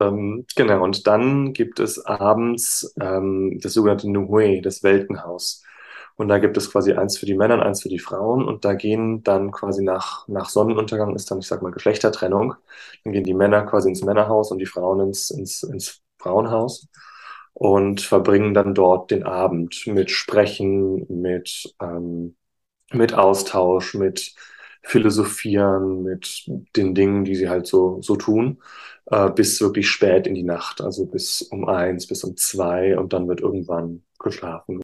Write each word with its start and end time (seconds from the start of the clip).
Ähm, 0.00 0.46
genau, 0.56 0.82
und 0.82 1.06
dann 1.06 1.52
gibt 1.52 1.78
es 1.80 2.04
abends 2.06 2.94
ähm, 3.00 3.58
das 3.62 3.74
sogenannte 3.74 4.10
Nuhui, 4.10 4.60
das 4.62 4.82
Weltenhaus. 4.82 5.62
Und 6.16 6.28
da 6.28 6.38
gibt 6.38 6.56
es 6.56 6.70
quasi 6.70 6.92
eins 6.92 7.18
für 7.18 7.26
die 7.26 7.34
Männer 7.34 7.54
und 7.54 7.60
eins 7.62 7.82
für 7.82 7.88
die 7.88 7.98
Frauen. 7.98 8.44
Und 8.46 8.64
da 8.64 8.74
gehen 8.74 9.22
dann 9.22 9.50
quasi 9.52 9.82
nach, 9.82 10.26
nach 10.28 10.48
Sonnenuntergang 10.50 11.14
ist 11.16 11.30
dann, 11.30 11.38
ich 11.40 11.46
sag 11.46 11.62
mal, 11.62 11.72
Geschlechtertrennung. 11.72 12.54
Dann 13.04 13.12
gehen 13.12 13.24
die 13.24 13.34
Männer 13.34 13.62
quasi 13.64 13.88
ins 13.88 14.02
Männerhaus 14.04 14.50
und 14.52 14.58
die 14.58 14.66
Frauen 14.66 15.00
ins, 15.00 15.30
ins, 15.30 15.62
ins 15.62 16.02
Frauenhaus 16.18 16.88
und 17.54 18.00
verbringen 18.00 18.54
dann 18.54 18.74
dort 18.74 19.10
den 19.10 19.24
Abend 19.24 19.86
mit 19.86 20.10
Sprechen, 20.10 21.06
mit, 21.08 21.74
ähm, 21.82 22.36
mit 22.92 23.14
Austausch, 23.14 23.94
mit 23.94 24.34
Philosophieren, 24.82 26.02
mit 26.02 26.44
den 26.76 26.94
Dingen, 26.94 27.24
die 27.24 27.36
sie 27.36 27.48
halt 27.50 27.66
so, 27.66 28.00
so 28.02 28.16
tun, 28.16 28.62
äh, 29.10 29.30
bis 29.30 29.60
wirklich 29.60 29.88
spät 29.88 30.26
in 30.26 30.34
die 30.34 30.42
Nacht, 30.42 30.80
also 30.80 31.04
bis 31.04 31.42
um 31.42 31.68
eins, 31.68 32.06
bis 32.06 32.24
um 32.24 32.36
zwei 32.36 32.96
und 32.96 33.12
dann 33.12 33.28
wird 33.28 33.40
irgendwann 33.40 34.02
geschlafen. 34.18 34.80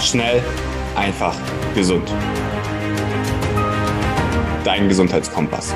Schnell, 0.00 0.42
einfach, 0.96 1.36
gesund. 1.74 2.12
Dein 4.64 4.88
Gesundheitskompass. 4.88 5.74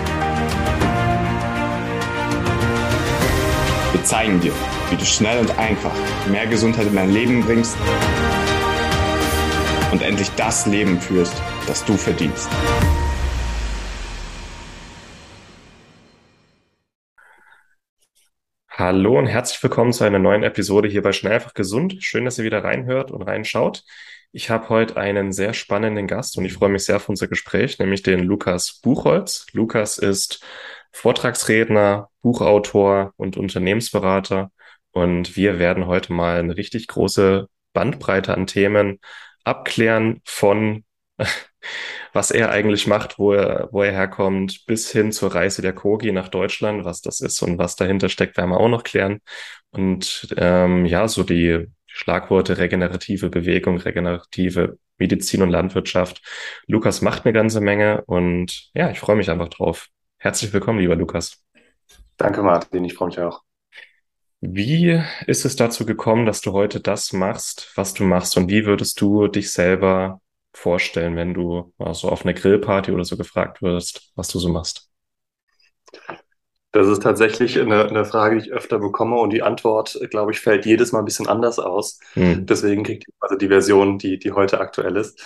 Wir 3.92 4.04
zeigen 4.04 4.40
dir, 4.40 4.52
wie 4.90 4.96
du 4.96 5.04
schnell 5.04 5.40
und 5.40 5.58
einfach 5.58 5.94
mehr 6.30 6.46
Gesundheit 6.46 6.86
in 6.86 6.94
dein 6.94 7.10
Leben 7.10 7.42
bringst 7.42 7.76
und 9.90 10.02
endlich 10.02 10.30
das 10.36 10.66
Leben 10.66 11.00
führst, 11.00 11.34
das 11.66 11.84
du 11.84 11.94
verdienst. 11.94 12.48
Hallo 18.78 19.18
und 19.18 19.26
herzlich 19.26 19.62
willkommen 19.62 19.94
zu 19.94 20.04
einer 20.04 20.18
neuen 20.18 20.42
Episode 20.42 20.86
hier 20.86 21.00
bei 21.00 21.12
Schnell 21.12 21.32
einfach 21.32 21.54
gesund. 21.54 21.96
Schön, 22.00 22.26
dass 22.26 22.36
ihr 22.36 22.44
wieder 22.44 22.62
reinhört 22.62 23.10
und 23.10 23.22
reinschaut. 23.22 23.84
Ich 24.32 24.50
habe 24.50 24.68
heute 24.68 24.98
einen 24.98 25.32
sehr 25.32 25.54
spannenden 25.54 26.06
Gast 26.06 26.36
und 26.36 26.44
ich 26.44 26.52
freue 26.52 26.68
mich 26.68 26.84
sehr 26.84 26.96
auf 26.96 27.08
unser 27.08 27.26
Gespräch, 27.26 27.78
nämlich 27.78 28.02
den 28.02 28.20
Lukas 28.20 28.80
Buchholz. 28.82 29.46
Lukas 29.52 29.96
ist 29.96 30.44
Vortragsredner, 30.92 32.10
Buchautor 32.20 33.14
und 33.16 33.38
Unternehmensberater 33.38 34.50
und 34.90 35.36
wir 35.36 35.58
werden 35.58 35.86
heute 35.86 36.12
mal 36.12 36.38
eine 36.38 36.58
richtig 36.58 36.86
große 36.88 37.48
Bandbreite 37.72 38.34
an 38.34 38.46
Themen 38.46 39.00
abklären 39.42 40.20
von 40.26 40.84
was 42.16 42.30
er 42.30 42.50
eigentlich 42.50 42.86
macht, 42.86 43.18
wo 43.18 43.32
er, 43.34 43.68
wo 43.72 43.82
er 43.82 43.92
herkommt, 43.92 44.64
bis 44.66 44.90
hin 44.90 45.12
zur 45.12 45.34
Reise 45.34 45.60
der 45.60 45.74
Kogi 45.74 46.12
nach 46.12 46.28
Deutschland, 46.28 46.84
was 46.84 47.02
das 47.02 47.20
ist 47.20 47.42
und 47.42 47.58
was 47.58 47.76
dahinter 47.76 48.08
steckt, 48.08 48.38
werden 48.38 48.50
wir 48.50 48.58
auch 48.58 48.70
noch 48.70 48.84
klären. 48.84 49.20
Und 49.70 50.34
ähm, 50.38 50.86
ja, 50.86 51.06
so 51.08 51.22
die 51.22 51.66
Schlagworte 51.86 52.56
regenerative 52.56 53.28
Bewegung, 53.28 53.76
regenerative 53.76 54.78
Medizin 54.96 55.42
und 55.42 55.50
Landwirtschaft. 55.50 56.22
Lukas 56.66 57.02
macht 57.02 57.26
eine 57.26 57.34
ganze 57.34 57.60
Menge 57.60 58.02
und 58.06 58.70
ja, 58.72 58.90
ich 58.90 58.98
freue 58.98 59.16
mich 59.16 59.30
einfach 59.30 59.50
drauf. 59.50 59.88
Herzlich 60.16 60.54
willkommen, 60.54 60.78
lieber 60.78 60.96
Lukas. 60.96 61.44
Danke, 62.16 62.42
Martin. 62.42 62.82
Ich 62.86 62.94
freue 62.94 63.08
mich 63.08 63.20
auch. 63.20 63.42
Wie 64.40 65.02
ist 65.26 65.44
es 65.44 65.54
dazu 65.54 65.84
gekommen, 65.84 66.24
dass 66.24 66.40
du 66.40 66.52
heute 66.52 66.80
das 66.80 67.12
machst, 67.12 67.72
was 67.74 67.92
du 67.92 68.04
machst? 68.04 68.38
Und 68.38 68.48
wie 68.48 68.64
würdest 68.64 69.00
du 69.02 69.28
dich 69.28 69.52
selber 69.52 70.22
vorstellen, 70.56 71.16
wenn 71.16 71.34
du 71.34 71.72
so 71.92 72.08
auf 72.08 72.24
einer 72.24 72.32
Grillparty 72.32 72.90
oder 72.90 73.04
so 73.04 73.16
gefragt 73.16 73.62
wirst, 73.62 74.12
was 74.16 74.28
du 74.28 74.38
so 74.38 74.48
machst? 74.48 74.88
Das 76.72 76.88
ist 76.88 77.02
tatsächlich 77.02 77.58
eine, 77.58 77.86
eine 77.86 78.04
Frage, 78.04 78.36
die 78.36 78.46
ich 78.46 78.52
öfter 78.52 78.78
bekomme 78.78 79.16
und 79.16 79.30
die 79.30 79.42
Antwort, 79.42 79.98
glaube 80.10 80.32
ich, 80.32 80.40
fällt 80.40 80.66
jedes 80.66 80.92
Mal 80.92 81.00
ein 81.00 81.04
bisschen 81.04 81.28
anders 81.28 81.58
aus. 81.58 82.00
Hm. 82.14 82.46
Deswegen 82.46 82.82
kriegt 82.84 83.06
ihr 83.06 83.14
also 83.20 83.36
die 83.36 83.48
Version, 83.48 83.98
die, 83.98 84.18
die 84.18 84.32
heute 84.32 84.60
aktuell 84.60 84.96
ist. 84.96 85.22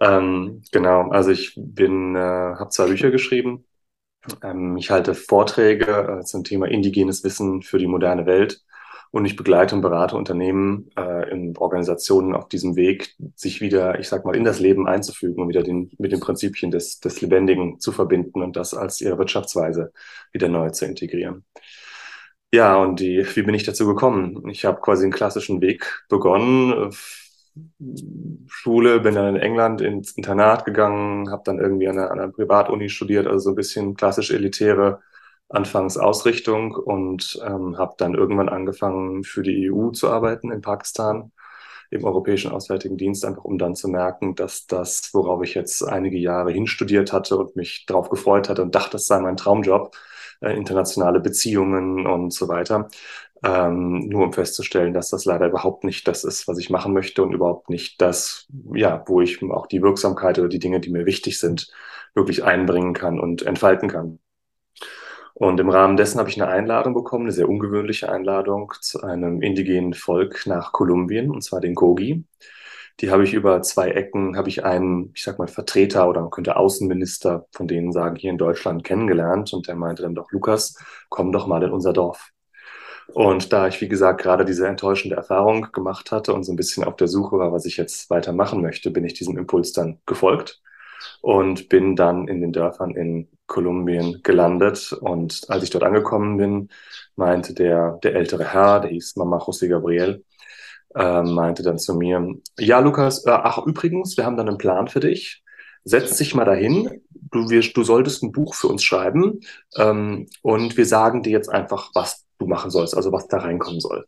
Ähm, 0.00 0.62
genau, 0.72 1.08
also 1.10 1.30
ich 1.30 1.54
bin, 1.56 2.16
äh, 2.16 2.18
habe 2.18 2.68
zwei 2.70 2.86
Bücher 2.86 3.10
geschrieben. 3.10 3.64
Ähm, 4.42 4.76
ich 4.76 4.90
halte 4.90 5.14
Vorträge 5.14 6.20
äh, 6.20 6.24
zum 6.24 6.44
Thema 6.44 6.68
indigenes 6.68 7.24
Wissen 7.24 7.62
für 7.62 7.78
die 7.78 7.86
moderne 7.86 8.26
Welt 8.26 8.62
und 9.12 9.24
ich 9.24 9.36
begleite 9.36 9.74
und 9.74 9.80
berate 9.82 10.16
Unternehmen 10.16 10.90
äh, 10.96 11.30
in 11.30 11.56
Organisationen 11.56 12.34
auf 12.34 12.48
diesem 12.48 12.76
Weg, 12.76 13.16
sich 13.34 13.60
wieder, 13.60 13.98
ich 13.98 14.08
sag 14.08 14.24
mal, 14.24 14.36
in 14.36 14.44
das 14.44 14.60
Leben 14.60 14.86
einzufügen 14.86 15.42
und 15.42 15.48
wieder 15.48 15.62
den, 15.62 15.90
mit 15.98 16.12
den 16.12 16.20
Prinzipien 16.20 16.70
des, 16.70 17.00
des 17.00 17.20
Lebendigen 17.20 17.80
zu 17.80 17.90
verbinden 17.92 18.42
und 18.42 18.56
das 18.56 18.72
als 18.72 19.00
ihre 19.00 19.18
Wirtschaftsweise 19.18 19.92
wieder 20.32 20.48
neu 20.48 20.70
zu 20.70 20.84
integrieren. 20.86 21.44
Ja, 22.52 22.76
und 22.76 23.00
die, 23.00 23.24
wie 23.34 23.42
bin 23.42 23.54
ich 23.54 23.64
dazu 23.64 23.86
gekommen? 23.86 24.48
Ich 24.48 24.64
habe 24.64 24.80
quasi 24.80 25.04
einen 25.04 25.12
klassischen 25.12 25.60
Weg 25.60 26.04
begonnen. 26.08 26.90
Schule, 28.46 29.00
bin 29.00 29.14
dann 29.14 29.36
in 29.36 29.42
England 29.42 29.80
ins 29.80 30.12
Internat 30.12 30.64
gegangen, 30.64 31.30
habe 31.30 31.42
dann 31.44 31.58
irgendwie 31.58 31.88
an 31.88 31.98
einer, 31.98 32.10
an 32.10 32.20
einer 32.20 32.32
Privatuni 32.32 32.88
studiert, 32.88 33.26
also 33.26 33.38
so 33.38 33.50
ein 33.50 33.56
bisschen 33.56 33.94
klassisch 33.96 34.30
elitäre 34.30 35.00
anfangs 35.50 35.98
Ausrichtung 35.98 36.74
und 36.74 37.40
ähm, 37.44 37.76
habe 37.76 37.94
dann 37.98 38.14
irgendwann 38.14 38.48
angefangen, 38.48 39.24
für 39.24 39.42
die 39.42 39.70
EU 39.70 39.90
zu 39.90 40.10
arbeiten 40.10 40.52
in 40.52 40.62
Pakistan 40.62 41.32
im 41.90 42.04
Europäischen 42.04 42.52
Auswärtigen 42.52 42.96
Dienst, 42.96 43.24
einfach 43.24 43.44
um 43.44 43.58
dann 43.58 43.74
zu 43.74 43.88
merken, 43.88 44.36
dass 44.36 44.66
das, 44.66 45.10
worauf 45.12 45.42
ich 45.42 45.54
jetzt 45.54 45.82
einige 45.82 46.18
Jahre 46.18 46.52
hinstudiert 46.52 47.12
hatte 47.12 47.36
und 47.36 47.56
mich 47.56 47.84
darauf 47.86 48.10
gefreut 48.10 48.48
hatte 48.48 48.62
und 48.62 48.74
dachte, 48.74 48.92
das 48.92 49.06
sei 49.06 49.18
mein 49.20 49.36
Traumjob, 49.36 49.96
äh, 50.40 50.56
internationale 50.56 51.20
Beziehungen 51.20 52.06
und 52.06 52.32
so 52.32 52.48
weiter, 52.48 52.88
ähm, 53.42 54.08
nur 54.08 54.24
um 54.24 54.32
festzustellen, 54.32 54.94
dass 54.94 55.10
das 55.10 55.24
leider 55.24 55.48
überhaupt 55.48 55.84
nicht 55.84 56.06
das 56.06 56.24
ist, 56.24 56.46
was 56.46 56.58
ich 56.58 56.70
machen 56.70 56.92
möchte 56.92 57.22
und 57.22 57.32
überhaupt 57.34 57.70
nicht 57.70 58.00
das, 58.00 58.46
ja, 58.74 59.02
wo 59.06 59.20
ich 59.20 59.42
auch 59.50 59.66
die 59.66 59.82
Wirksamkeit 59.82 60.38
oder 60.38 60.48
die 60.48 60.58
Dinge, 60.60 60.80
die 60.80 60.90
mir 60.90 61.06
wichtig 61.06 61.40
sind, 61.40 61.72
wirklich 62.14 62.44
einbringen 62.44 62.92
kann 62.94 63.18
und 63.18 63.42
entfalten 63.42 63.88
kann. 63.88 64.20
Und 65.40 65.58
im 65.58 65.70
Rahmen 65.70 65.96
dessen 65.96 66.18
habe 66.18 66.28
ich 66.28 66.40
eine 66.40 66.52
Einladung 66.52 66.92
bekommen, 66.92 67.24
eine 67.24 67.32
sehr 67.32 67.48
ungewöhnliche 67.48 68.12
Einladung 68.12 68.74
zu 68.82 69.02
einem 69.02 69.40
indigenen 69.40 69.94
Volk 69.94 70.42
nach 70.44 70.70
Kolumbien, 70.72 71.30
und 71.30 71.42
zwar 71.42 71.62
den 71.62 71.74
Kogi. 71.74 72.26
Die 73.00 73.10
habe 73.10 73.24
ich 73.24 73.32
über 73.32 73.62
zwei 73.62 73.90
Ecken, 73.92 74.36
habe 74.36 74.50
ich 74.50 74.66
einen, 74.66 75.12
ich 75.14 75.22
sag 75.22 75.38
mal, 75.38 75.48
Vertreter 75.48 76.10
oder 76.10 76.20
man 76.20 76.28
könnte 76.28 76.56
Außenminister 76.56 77.46
von 77.52 77.66
denen 77.66 77.90
sagen, 77.90 78.16
hier 78.16 78.30
in 78.30 78.36
Deutschland 78.36 78.84
kennengelernt. 78.84 79.54
Und 79.54 79.66
der 79.66 79.76
meinte 79.76 80.02
dann 80.02 80.14
doch, 80.14 80.30
Lukas, 80.30 80.76
komm 81.08 81.32
doch 81.32 81.46
mal 81.46 81.62
in 81.62 81.70
unser 81.70 81.94
Dorf. 81.94 82.32
Und 83.14 83.50
da 83.50 83.66
ich, 83.66 83.80
wie 83.80 83.88
gesagt, 83.88 84.20
gerade 84.20 84.44
diese 84.44 84.68
enttäuschende 84.68 85.16
Erfahrung 85.16 85.68
gemacht 85.72 86.12
hatte 86.12 86.34
und 86.34 86.44
so 86.44 86.52
ein 86.52 86.56
bisschen 86.56 86.84
auf 86.84 86.96
der 86.96 87.08
Suche 87.08 87.38
war, 87.38 87.50
was 87.50 87.64
ich 87.64 87.78
jetzt 87.78 88.10
weitermachen 88.10 88.60
möchte, 88.60 88.90
bin 88.90 89.06
ich 89.06 89.14
diesem 89.14 89.38
Impuls 89.38 89.72
dann 89.72 90.00
gefolgt 90.04 90.60
und 91.20 91.68
bin 91.68 91.96
dann 91.96 92.28
in 92.28 92.40
den 92.40 92.52
Dörfern 92.52 92.94
in 92.94 93.28
Kolumbien 93.46 94.20
gelandet. 94.22 94.92
Und 94.92 95.42
als 95.48 95.64
ich 95.64 95.70
dort 95.70 95.84
angekommen 95.84 96.36
bin, 96.36 96.68
meinte 97.16 97.54
der, 97.54 97.98
der 98.02 98.14
ältere 98.14 98.52
Herr, 98.52 98.80
der 98.80 98.90
hieß 98.90 99.16
Mama 99.16 99.38
José 99.38 99.68
Gabriel, 99.68 100.24
äh, 100.94 101.22
meinte 101.22 101.62
dann 101.62 101.78
zu 101.78 101.94
mir, 101.94 102.34
ja, 102.58 102.80
Lukas, 102.80 103.26
äh, 103.26 103.30
ach, 103.30 103.58
übrigens, 103.66 104.16
wir 104.16 104.24
haben 104.24 104.36
dann 104.36 104.48
einen 104.48 104.58
Plan 104.58 104.88
für 104.88 105.00
dich. 105.00 105.42
Setz 105.84 106.16
dich 106.16 106.34
mal 106.34 106.44
dahin. 106.44 107.02
Du, 107.10 107.48
wir, 107.48 107.60
du 107.60 107.82
solltest 107.84 108.22
ein 108.22 108.32
Buch 108.32 108.54
für 108.54 108.68
uns 108.68 108.82
schreiben. 108.82 109.40
Ähm, 109.76 110.26
und 110.42 110.76
wir 110.76 110.86
sagen 110.86 111.22
dir 111.22 111.30
jetzt 111.30 111.48
einfach, 111.48 111.90
was 111.94 112.26
du 112.38 112.46
machen 112.46 112.70
sollst, 112.70 112.96
also 112.96 113.12
was 113.12 113.28
da 113.28 113.38
reinkommen 113.38 113.80
soll. 113.80 114.06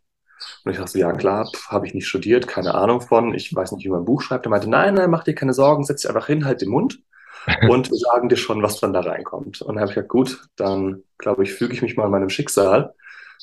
Und 0.63 0.71
ich 0.71 0.77
dachte, 0.77 0.97
ja 0.97 1.11
klar, 1.11 1.49
habe 1.67 1.87
ich 1.87 1.93
nicht 1.93 2.07
studiert, 2.07 2.47
keine 2.47 2.73
Ahnung 2.73 3.01
von, 3.01 3.33
ich 3.33 3.53
weiß 3.53 3.73
nicht, 3.73 3.85
wie 3.85 3.89
man 3.89 4.01
ein 4.01 4.05
Buch 4.05 4.21
schreibt. 4.21 4.45
Er 4.45 4.49
meinte, 4.49 4.69
nein, 4.69 4.93
nein, 4.93 5.09
mach 5.09 5.23
dir 5.23 5.35
keine 5.35 5.53
Sorgen, 5.53 5.83
setz 5.83 6.01
dich 6.01 6.09
einfach 6.09 6.27
hin, 6.27 6.45
halt 6.45 6.61
den 6.61 6.69
Mund 6.69 7.01
und 7.69 7.89
wir 7.89 7.97
sagen 7.97 8.29
dir 8.29 8.37
schon, 8.37 8.63
was 8.63 8.79
dann 8.79 8.93
da 8.93 9.01
reinkommt. 9.01 9.61
Und 9.61 9.75
dann 9.75 9.81
habe 9.81 9.91
ich 9.91 9.95
gesagt, 9.95 10.09
gut, 10.09 10.47
dann 10.55 11.03
glaube 11.17 11.43
ich, 11.43 11.53
füge 11.53 11.73
ich 11.73 11.81
mich 11.81 11.97
mal 11.97 12.09
meinem 12.09 12.29
Schicksal 12.29 12.93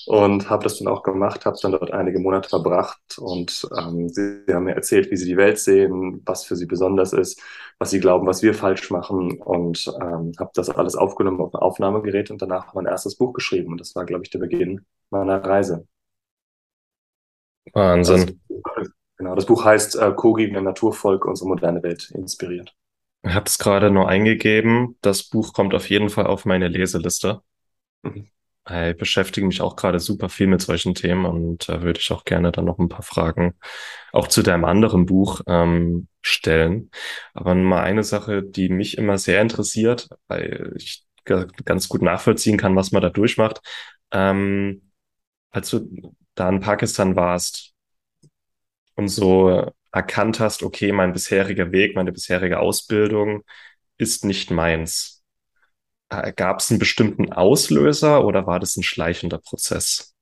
und 0.07 0.49
habe 0.49 0.65
das 0.65 0.79
dann 0.79 0.89
auch 0.89 1.03
gemacht, 1.03 1.45
habe 1.45 1.59
dann 1.61 1.73
dort 1.73 1.93
einige 1.93 2.19
Monate 2.21 2.49
verbracht 2.49 3.19
und 3.19 3.69
ähm, 3.77 4.09
sie, 4.09 4.43
sie, 4.47 4.55
haben 4.55 4.65
mir 4.65 4.75
erzählt, 4.75 5.11
wie 5.11 5.17
sie 5.17 5.27
die 5.27 5.37
Welt 5.37 5.59
sehen, 5.59 6.23
was 6.25 6.45
für 6.45 6.57
sie 6.57 6.67
besonders 6.67 7.13
ist, 7.13 7.41
was 7.79 7.91
sie 7.91 8.01
glauben, 8.01 8.27
was 8.27 8.43
wir 8.43 8.55
falsch 8.55 8.91
machen 8.91 9.41
und 9.41 9.87
ähm, 10.01 10.33
habe 10.39 10.51
das 10.55 10.71
alles 10.71 10.97
aufgenommen 10.97 11.41
auf 11.41 11.55
ein 11.55 11.61
Aufnahmegerät 11.61 12.31
und 12.31 12.41
danach 12.41 12.75
mein 12.75 12.87
erstes 12.87 13.17
Buch 13.17 13.33
geschrieben 13.33 13.73
und 13.73 13.81
das 13.81 13.95
war, 13.95 14.07
glaube 14.07 14.25
ich, 14.25 14.31
der 14.31 14.39
Beginn 14.39 14.87
meiner 15.11 15.45
Reise. 15.45 15.87
Wahnsinn. 17.73 18.41
Das, 18.49 18.91
genau, 19.17 19.35
das 19.35 19.47
Buch 19.47 19.65
heißt 19.65 19.97
äh, 19.97 20.13
Kogi, 20.15 20.55
ein 20.55 20.65
Naturvolk, 20.65 21.25
unsere 21.25 21.49
moderne 21.49 21.83
Welt 21.83 22.11
inspiriert. 22.11 22.75
Ich 23.23 23.35
habe 23.35 23.47
es 23.47 23.59
gerade 23.59 23.91
nur 23.91 24.09
eingegeben. 24.09 24.97
Das 25.03 25.25
Buch 25.25 25.53
kommt 25.53 25.75
auf 25.75 25.89
jeden 25.91 26.09
Fall 26.09 26.27
auf 26.27 26.45
meine 26.45 26.69
Leseliste. 26.69 27.43
Mhm. 28.03 28.29
Ich 28.69 28.97
beschäftige 28.97 29.47
mich 29.47 29.63
auch 29.63 29.75
gerade 29.75 29.99
super 29.99 30.29
viel 30.29 30.47
mit 30.47 30.61
solchen 30.61 30.95
Themen 30.95 31.25
und 31.25 31.69
da 31.69 31.83
würde 31.83 31.99
ich 31.99 32.13
auch 32.13 32.25
gerne 32.25 32.53
dann 32.53 32.67
noch 32.67 32.79
ein 32.79 32.89
paar 32.89 33.03
Fragen 33.03 33.55
auch 34.13 34.29
zu 34.29 34.43
deinem 34.43 34.65
anderen 34.65 35.07
Buch 35.07 35.41
ähm, 35.47 36.07
stellen. 36.21 36.91
Aber 37.35 37.55
mal 37.55 37.83
eine 37.83 38.05
Sache, 38.05 38.43
die 38.45 38.69
mich 38.69 38.97
immer 38.97 39.19
sehr 39.19 39.41
interessiert, 39.43 40.09
weil 40.29 40.75
ich 40.77 41.05
ganz 41.25 41.89
gut 41.89 42.03
nachvollziehen 42.03 42.59
kann, 42.59 42.77
was 42.77 42.93
man 42.93 43.03
da 43.03 43.11
durchmacht. 43.11 43.61
Ähm, 44.13 44.91
als 45.51 45.71
du 45.71 46.15
da 46.35 46.49
in 46.49 46.61
Pakistan 46.61 47.17
warst 47.17 47.75
und 48.97 49.09
so 49.09 49.73
erkannt 49.93 50.41
hast, 50.41 50.63
okay, 50.63 50.93
mein 50.93 51.13
bisheriger 51.13 51.73
Weg, 51.73 51.97
meine 51.97 52.13
bisherige 52.13 52.61
Ausbildung 52.61 53.43
ist 53.99 54.25
nicht 54.25 54.51
meins. 54.51 55.23
Äh, 56.11 56.33
Gab 56.35 56.61
es 56.61 56.71
einen 56.71 56.79
bestimmten 56.79 57.33
Auslöser 57.33 58.25
oder 58.25 58.47
war 58.47 58.61
das 58.61 58.77
ein 58.77 58.83
schleichender 58.83 59.39
Prozess? 59.39 60.15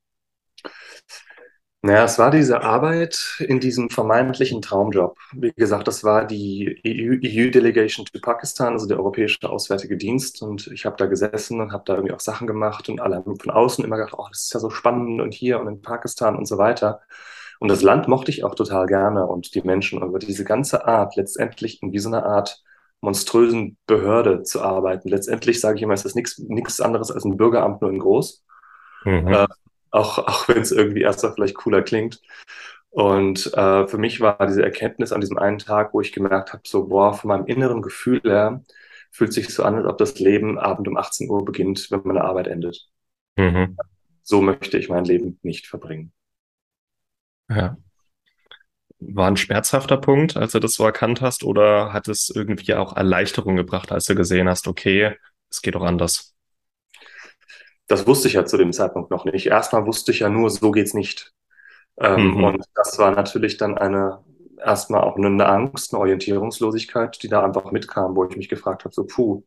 Naja, 1.88 2.04
es 2.04 2.18
war 2.18 2.30
diese 2.30 2.60
Arbeit 2.60 3.36
in 3.38 3.60
diesem 3.60 3.88
vermeintlichen 3.88 4.60
Traumjob. 4.60 5.16
Wie 5.32 5.52
gesagt, 5.52 5.88
das 5.88 6.04
war 6.04 6.26
die 6.26 6.78
EU-Delegation 6.84 8.04
to 8.04 8.20
Pakistan, 8.20 8.74
also 8.74 8.86
der 8.86 8.98
Europäische 8.98 9.48
Auswärtige 9.48 9.96
Dienst. 9.96 10.42
Und 10.42 10.66
ich 10.66 10.84
habe 10.84 10.96
da 10.98 11.06
gesessen 11.06 11.62
und 11.62 11.72
habe 11.72 11.84
da 11.86 11.94
irgendwie 11.94 12.12
auch 12.12 12.20
Sachen 12.20 12.46
gemacht 12.46 12.90
und 12.90 13.00
alle 13.00 13.16
haben 13.16 13.40
von 13.40 13.50
außen 13.50 13.82
immer 13.82 13.96
gedacht, 13.96 14.12
oh, 14.18 14.26
das 14.28 14.42
ist 14.42 14.52
ja 14.52 14.60
so 14.60 14.68
spannend 14.68 15.22
und 15.22 15.32
hier 15.32 15.60
und 15.60 15.66
in 15.66 15.80
Pakistan 15.80 16.36
und 16.36 16.44
so 16.44 16.58
weiter. 16.58 17.00
Und 17.58 17.68
das 17.68 17.80
Land 17.80 18.06
mochte 18.06 18.30
ich 18.32 18.44
auch 18.44 18.54
total 18.54 18.84
gerne 18.84 19.26
und 19.26 19.54
die 19.54 19.62
Menschen. 19.62 20.02
Aber 20.02 20.18
diese 20.18 20.44
ganze 20.44 20.86
Art, 20.86 21.16
letztendlich 21.16 21.82
in 21.82 21.92
wie 21.94 22.00
so 22.00 22.10
einer 22.10 22.26
Art 22.26 22.62
monströsen 23.00 23.78
Behörde 23.86 24.42
zu 24.42 24.60
arbeiten. 24.60 25.08
Letztendlich 25.08 25.58
sage 25.58 25.76
ich 25.78 25.82
immer, 25.82 25.94
es 25.94 26.04
ist 26.04 26.16
nichts 26.16 26.80
anderes 26.82 27.10
als 27.10 27.24
ein 27.24 27.38
Bürgeramt 27.38 27.80
nur 27.80 27.90
in 27.90 27.98
groß. 27.98 28.44
Mhm. 29.06 29.46
Auch, 29.90 30.18
auch 30.18 30.48
wenn 30.48 30.62
es 30.62 30.72
irgendwie 30.72 31.02
erstmal 31.02 31.32
vielleicht 31.32 31.56
cooler 31.56 31.82
klingt. 31.82 32.20
Und 32.90 33.52
äh, 33.54 33.86
für 33.86 33.98
mich 33.98 34.20
war 34.20 34.46
diese 34.46 34.62
Erkenntnis 34.62 35.12
an 35.12 35.20
diesem 35.20 35.38
einen 35.38 35.58
Tag, 35.58 35.92
wo 35.92 36.00
ich 36.00 36.12
gemerkt 36.12 36.52
habe, 36.52 36.62
so, 36.66 36.88
boah, 36.88 37.14
von 37.14 37.28
meinem 37.28 37.46
inneren 37.46 37.82
Gefühl 37.82 38.20
her 38.24 38.62
fühlt 39.10 39.32
sich 39.32 39.52
so 39.52 39.62
an, 39.62 39.76
als 39.76 39.86
ob 39.86 39.98
das 39.98 40.18
Leben 40.18 40.58
abend 40.58 40.88
um 40.88 40.96
18 40.96 41.28
Uhr 41.28 41.44
beginnt, 41.44 41.90
wenn 41.90 42.00
meine 42.04 42.24
Arbeit 42.24 42.46
endet. 42.46 42.88
Mhm. 43.36 43.76
So 44.22 44.42
möchte 44.42 44.78
ich 44.78 44.88
mein 44.88 45.04
Leben 45.04 45.38
nicht 45.42 45.66
verbringen. 45.66 46.12
Ja. 47.48 47.76
War 49.00 49.28
ein 49.28 49.36
schmerzhafter 49.36 49.96
Punkt, 49.96 50.36
als 50.36 50.52
du 50.52 50.58
das 50.58 50.74
so 50.74 50.84
erkannt 50.84 51.20
hast, 51.20 51.44
oder 51.44 51.92
hat 51.92 52.08
es 52.08 52.30
irgendwie 52.34 52.74
auch 52.74 52.96
Erleichterung 52.96 53.56
gebracht, 53.56 53.92
als 53.92 54.06
du 54.06 54.14
gesehen 54.14 54.48
hast, 54.48 54.66
okay, 54.66 55.14
es 55.50 55.62
geht 55.62 55.76
auch 55.76 55.84
anders? 55.84 56.34
Das 57.88 58.06
wusste 58.06 58.28
ich 58.28 58.34
ja 58.34 58.44
zu 58.44 58.56
dem 58.56 58.72
Zeitpunkt 58.72 59.10
noch 59.10 59.24
nicht. 59.24 59.46
Erstmal 59.46 59.86
wusste 59.86 60.12
ich 60.12 60.20
ja 60.20 60.28
nur, 60.28 60.50
so 60.50 60.70
geht's 60.70 60.94
nicht. 60.94 61.32
Ähm, 61.98 62.36
mhm. 62.36 62.44
Und 62.44 62.64
das 62.74 62.98
war 62.98 63.10
natürlich 63.10 63.56
dann 63.56 63.76
eine, 63.76 64.20
erstmal 64.58 65.02
auch 65.02 65.16
eine 65.16 65.46
Angst, 65.46 65.92
eine 65.92 66.00
Orientierungslosigkeit, 66.00 67.22
die 67.22 67.28
da 67.28 67.42
einfach 67.44 67.72
mitkam, 67.72 68.14
wo 68.14 68.24
ich 68.26 68.36
mich 68.36 68.48
gefragt 68.48 68.84
habe, 68.84 68.94
so, 68.94 69.04
puh, 69.04 69.42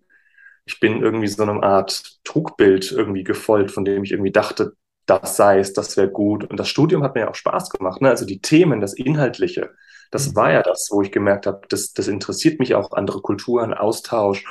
ich 0.66 0.80
bin 0.80 1.02
irgendwie 1.02 1.28
so 1.28 1.44
eine 1.44 1.64
Art 1.64 2.20
Trugbild 2.24 2.92
irgendwie 2.92 3.24
gefolgt, 3.24 3.72
von 3.72 3.86
dem 3.86 4.04
ich 4.04 4.12
irgendwie 4.12 4.32
dachte, 4.32 4.74
das 5.06 5.36
sei 5.36 5.60
es, 5.60 5.74
das 5.74 5.98
wäre 5.98 6.10
gut. 6.10 6.44
Und 6.50 6.60
das 6.60 6.70
Studium 6.70 7.04
hat 7.04 7.16
mir 7.16 7.22
ja 7.22 7.30
auch 7.30 7.36
Spaß 7.36 7.70
gemacht. 7.70 8.02
Ne? 8.02 8.10
Also 8.10 8.26
die 8.26 8.42
Themen, 8.42 8.82
das 8.82 8.94
Inhaltliche, 8.94 9.72
das 10.12 10.30
mhm. 10.32 10.36
war 10.36 10.52
ja 10.52 10.62
das, 10.62 10.90
wo 10.92 11.02
ich 11.02 11.12
gemerkt 11.12 11.48
habe, 11.48 11.62
das, 11.70 11.94
das 11.94 12.08
interessiert 12.08 12.60
mich 12.60 12.76
auch, 12.76 12.92
andere 12.94 13.22
Kulturen, 13.22 13.74
Austausch, 13.74 14.46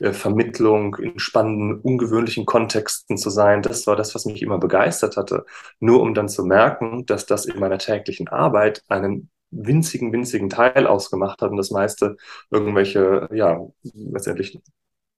Vermittlung 0.00 0.96
in 0.96 1.18
spannenden, 1.18 1.80
ungewöhnlichen 1.80 2.46
Kontexten 2.46 3.16
zu 3.16 3.30
sein. 3.30 3.62
Das 3.62 3.86
war 3.86 3.96
das, 3.96 4.14
was 4.14 4.26
mich 4.26 4.42
immer 4.42 4.58
begeistert 4.58 5.16
hatte. 5.16 5.46
Nur 5.80 6.00
um 6.00 6.14
dann 6.14 6.28
zu 6.28 6.44
merken, 6.44 7.06
dass 7.06 7.26
das 7.26 7.46
in 7.46 7.58
meiner 7.58 7.78
täglichen 7.78 8.28
Arbeit 8.28 8.82
einen 8.88 9.30
winzigen, 9.50 10.12
winzigen 10.12 10.50
Teil 10.50 10.86
ausgemacht 10.86 11.40
hat 11.40 11.50
und 11.50 11.56
das 11.56 11.70
meiste 11.70 12.16
irgendwelche, 12.50 13.28
ja, 13.32 13.60
letztendlich 13.82 14.58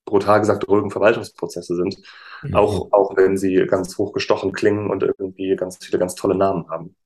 brutal 0.04 0.40
gesagt 0.40 0.68
ruhigen 0.68 0.90
Verwaltungsprozesse 0.90 1.76
sind, 1.76 1.98
mhm. 2.42 2.54
auch, 2.54 2.92
auch 2.92 3.16
wenn 3.16 3.36
sie 3.36 3.54
ganz 3.66 3.96
hochgestochen 3.98 4.52
klingen 4.52 4.90
und 4.90 5.02
irgendwie 5.02 5.54
ganz 5.56 5.78
viele 5.84 5.98
ganz 5.98 6.14
tolle 6.14 6.34
Namen 6.34 6.68
haben. 6.70 6.96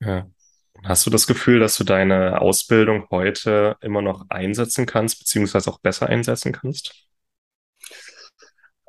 Ja. 0.00 0.26
Hast 0.84 1.06
du 1.06 1.10
das 1.10 1.26
Gefühl, 1.26 1.60
dass 1.60 1.76
du 1.76 1.84
deine 1.84 2.40
Ausbildung 2.40 3.06
heute 3.10 3.76
immer 3.80 4.02
noch 4.02 4.26
einsetzen 4.30 4.86
kannst, 4.86 5.18
beziehungsweise 5.20 5.70
auch 5.70 5.78
besser 5.78 6.08
einsetzen 6.08 6.52
kannst? 6.52 7.06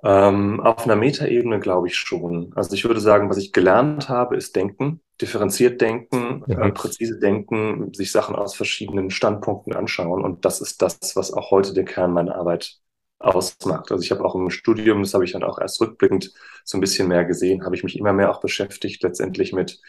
Ähm, 0.03 0.59
auf 0.59 0.83
einer 0.83 0.97
Metaebene 0.97 1.59
glaube 1.59 1.87
ich 1.87 1.95
schon. 1.95 2.51
Also 2.55 2.73
ich 2.75 2.83
würde 2.83 2.99
sagen, 2.99 3.29
was 3.29 3.37
ich 3.37 3.53
gelernt 3.53 4.09
habe, 4.09 4.35
ist 4.35 4.55
Denken, 4.55 5.01
differenziert 5.21 5.79
denken, 5.79 6.43
ja. 6.47 6.59
äh, 6.65 6.71
präzise 6.71 7.19
denken, 7.19 7.93
sich 7.93 8.11
Sachen 8.11 8.35
aus 8.35 8.53
verschiedenen 8.53 9.11
Standpunkten 9.11 9.73
anschauen. 9.73 10.23
Und 10.23 10.43
das 10.43 10.59
ist 10.59 10.81
das, 10.81 11.15
was 11.15 11.31
auch 11.31 11.51
heute 11.51 11.73
der 11.73 11.85
Kern 11.85 12.11
meiner 12.11 12.35
Arbeit 12.35 12.79
ausmacht. 13.19 13.91
Also 13.91 14.03
ich 14.03 14.11
habe 14.11 14.25
auch 14.25 14.35
im 14.35 14.49
Studium, 14.49 15.03
das 15.03 15.13
habe 15.13 15.23
ich 15.23 15.31
dann 15.31 15.43
auch 15.43 15.59
erst 15.59 15.79
rückblickend 15.79 16.33
so 16.65 16.77
ein 16.77 16.81
bisschen 16.81 17.07
mehr 17.07 17.23
gesehen, 17.23 17.63
habe 17.63 17.75
ich 17.75 17.83
mich 17.83 17.97
immer 17.97 18.11
mehr 18.11 18.29
auch 18.29 18.41
beschäftigt 18.41 19.01
letztendlich 19.03 19.53
mit 19.53 19.79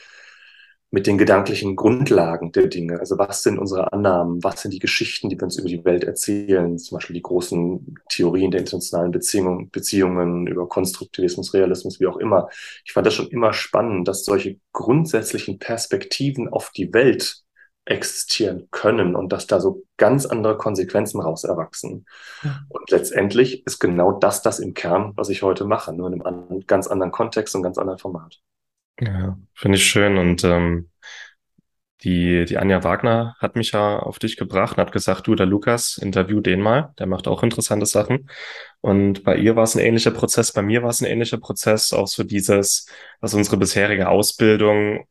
mit 0.95 1.09
den 1.09 1.19
gedanklichen 1.19 1.75
Grundlagen 1.75 2.53
der 2.53 2.69
Dinge. 2.69 3.01
Also 3.01 3.19
was 3.19 3.43
sind 3.43 3.59
unsere 3.59 3.93
Annahmen? 3.93 4.45
Was 4.45 4.63
sind 4.63 4.73
die 4.73 4.79
Geschichten, 4.79 5.29
die 5.29 5.37
wir 5.37 5.43
uns 5.43 5.59
über 5.59 5.69
die 5.69 5.85
Welt 5.85 6.05
erzählen? 6.05 6.79
Zum 6.79 6.97
Beispiel 6.97 7.15
die 7.15 7.23
großen 7.23 7.97
Theorien 8.09 8.53
der 8.53 8.61
internationalen 8.61 9.11
Beziehungen, 9.11 9.71
Beziehungen 9.71 10.47
über 10.47 10.69
Konstruktivismus, 10.69 11.53
Realismus, 11.53 11.99
wie 11.99 12.07
auch 12.07 12.17
immer. 12.19 12.49
Ich 12.85 12.93
fand 12.93 13.09
das 13.09 13.15
schon 13.15 13.27
immer 13.27 13.53
spannend, 13.53 14.07
dass 14.07 14.25
solche 14.25 14.61
grundsätzlichen 14.73 15.59
Perspektiven 15.59 16.49
auf 16.49 16.71
die 16.71 16.95
Welt 16.95 17.43
existieren 17.87 18.69
können 18.71 19.17
und 19.17 19.33
dass 19.33 19.49
da 19.49 19.59
so 19.59 19.83
ganz 19.97 20.27
andere 20.27 20.57
Konsequenzen 20.57 21.21
raus 21.21 21.43
erwachsen. 21.43 22.07
Ja. 22.45 22.61
Und 22.69 22.89
letztendlich 22.93 23.67
ist 23.67 23.81
genau 23.81 24.13
das 24.13 24.43
das 24.43 24.61
im 24.61 24.75
Kern, 24.75 25.13
was 25.17 25.29
ich 25.29 25.43
heute 25.43 25.65
mache, 25.65 25.93
nur 25.93 26.13
in 26.13 26.23
einem 26.23 26.65
ganz 26.69 26.87
anderen 26.87 27.11
Kontext 27.11 27.57
und 27.57 27.65
ganz 27.65 27.79
anderen 27.79 27.99
Format. 27.99 28.41
Ja, 29.01 29.39
finde 29.55 29.79
ich 29.79 29.87
schön. 29.87 30.19
Und 30.19 30.45
ähm, 30.45 30.91
die, 32.03 32.45
die 32.45 32.59
Anja 32.59 32.85
Wagner 32.85 33.35
hat 33.39 33.57
mich 33.57 33.73
ja 33.73 33.99
auf 33.99 34.19
dich 34.19 34.37
gebracht 34.37 34.77
und 34.77 34.83
hat 34.83 34.93
gesagt, 34.93 35.27
du, 35.27 35.35
der 35.35 35.47
Lukas, 35.47 35.97
interview 35.99 36.41
den 36.41 36.61
mal, 36.61 36.93
der 36.99 37.07
macht 37.07 37.27
auch 37.27 37.43
interessante 37.43 37.87
Sachen. 37.87 38.29
Und 38.81 39.25
bei 39.25 39.37
ihr 39.37 39.57
war 39.57 39.65
es 39.65 39.75
ein 39.75 39.81
ähnlicher 39.81 40.11
Prozess, 40.11 40.53
bei 40.53 40.63
mir 40.63 40.83
war 40.83 40.91
es 40.91 41.01
ein 41.01 41.07
ähnlicher 41.07 41.39
Prozess, 41.39 41.93
auch 41.93 42.07
so 42.07 42.23
dieses, 42.23 42.87
was 43.21 43.33
unsere 43.35 43.57
bisherige 43.57 44.09
Ausbildung 44.09 45.07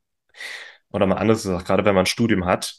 oder 0.91 1.07
mal 1.07 1.15
anders 1.15 1.43
gesagt, 1.43 1.65
gerade 1.65 1.85
wenn 1.85 1.95
man 1.95 2.03
ein 2.03 2.07
Studium 2.07 2.45
hat, 2.45 2.75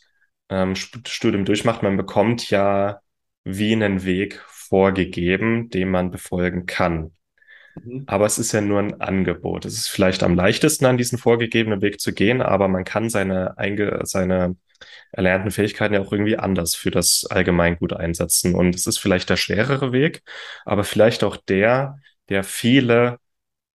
ähm, 0.49 0.77
Studium 0.77 1.45
durchmacht, 1.45 1.83
man 1.83 1.97
bekommt 1.97 2.51
ja 2.51 3.01
wie 3.43 3.73
einen 3.73 4.05
Weg 4.05 4.45
vorgegeben, 4.49 5.71
den 5.71 5.91
man 5.91 6.11
befolgen 6.11 6.67
kann. 6.67 7.13
Mhm. 7.75 8.05
Aber 8.07 8.27
es 8.27 8.39
ist 8.39 8.53
ja 8.53 8.61
nur 8.61 8.81
ein 8.81 9.01
Angebot. 9.01 9.65
Es 9.65 9.75
ist 9.75 9.89
vielleicht 9.89 10.23
am 10.23 10.35
leichtesten, 10.35 10.87
an 10.87 10.97
diesen 10.99 11.19
vorgegebenen 11.19 11.83
Weg 11.83 12.01
zu 12.01 12.13
gehen, 12.13 12.43
aber 12.43 12.69
man 12.69 12.85
kann 12.85 13.11
seine, 13.11 13.59
einge 13.59 14.01
seine 14.05 14.57
erlernten 15.13 15.51
Fähigkeiten 15.51 15.95
ja 15.95 16.01
auch 16.01 16.13
irgendwie 16.13 16.37
anders 16.39 16.75
für 16.75 16.91
das 16.91 17.27
Allgemeingut 17.29 17.93
einsetzen. 17.93 18.55
Und 18.55 18.75
es 18.75 18.87
ist 18.87 18.99
vielleicht 18.99 19.31
der 19.31 19.37
schwerere 19.37 19.93
Weg, 19.93 20.23
aber 20.65 20.85
vielleicht 20.85 21.25
auch 21.25 21.37
der, 21.37 21.99
der 22.29 22.45
viele 22.45 23.19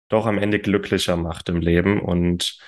doch 0.09 0.25
am 0.25 0.37
Ende 0.37 0.59
glücklicher 0.59 1.17
macht 1.17 1.49
im 1.49 1.61
Leben. 1.61 2.01
Und 2.01 2.59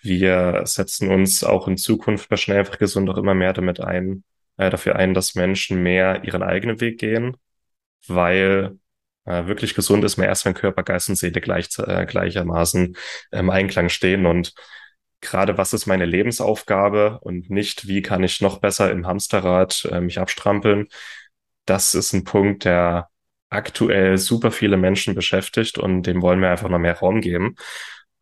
wir 0.00 0.62
setzen 0.66 1.10
uns 1.10 1.44
auch 1.44 1.68
in 1.68 1.76
Zukunft 1.76 2.28
bei 2.28 2.36
Schnell 2.36 2.60
einfach 2.60 2.78
gesund 2.78 3.10
auch 3.10 3.18
immer 3.18 3.34
mehr 3.34 3.52
damit 3.52 3.80
ein, 3.80 4.24
äh, 4.56 4.70
dafür 4.70 4.96
ein, 4.96 5.14
dass 5.14 5.34
Menschen 5.34 5.82
mehr 5.82 6.24
ihren 6.24 6.42
eigenen 6.42 6.80
Weg 6.80 6.98
gehen, 6.98 7.36
weil 8.06 8.78
äh, 9.26 9.46
wirklich 9.46 9.74
gesund 9.74 10.04
ist 10.04 10.16
man 10.16 10.26
erst, 10.26 10.44
wenn 10.44 10.54
Körper, 10.54 10.82
Geist 10.82 11.08
und 11.08 11.16
Seele 11.16 11.40
gleich, 11.40 11.68
äh, 11.78 12.06
gleichermaßen 12.06 12.96
im 13.32 13.50
Einklang 13.50 13.88
stehen 13.88 14.26
und 14.26 14.54
gerade 15.20 15.58
was 15.58 15.72
ist 15.72 15.86
meine 15.86 16.04
Lebensaufgabe 16.06 17.18
und 17.20 17.50
nicht, 17.50 17.88
wie 17.88 18.02
kann 18.02 18.22
ich 18.22 18.40
noch 18.40 18.58
besser 18.58 18.90
im 18.90 19.06
Hamsterrad 19.06 19.88
äh, 19.90 20.00
mich 20.00 20.18
abstrampeln. 20.18 20.88
Das 21.64 21.94
ist 21.94 22.12
ein 22.12 22.24
Punkt, 22.24 22.64
der 22.64 23.08
aktuell 23.48 24.18
super 24.18 24.50
viele 24.50 24.76
Menschen 24.76 25.14
beschäftigt 25.14 25.78
und 25.78 26.02
dem 26.02 26.22
wollen 26.22 26.40
wir 26.40 26.50
einfach 26.50 26.68
noch 26.68 26.78
mehr 26.78 26.98
Raum 26.98 27.20
geben. 27.20 27.56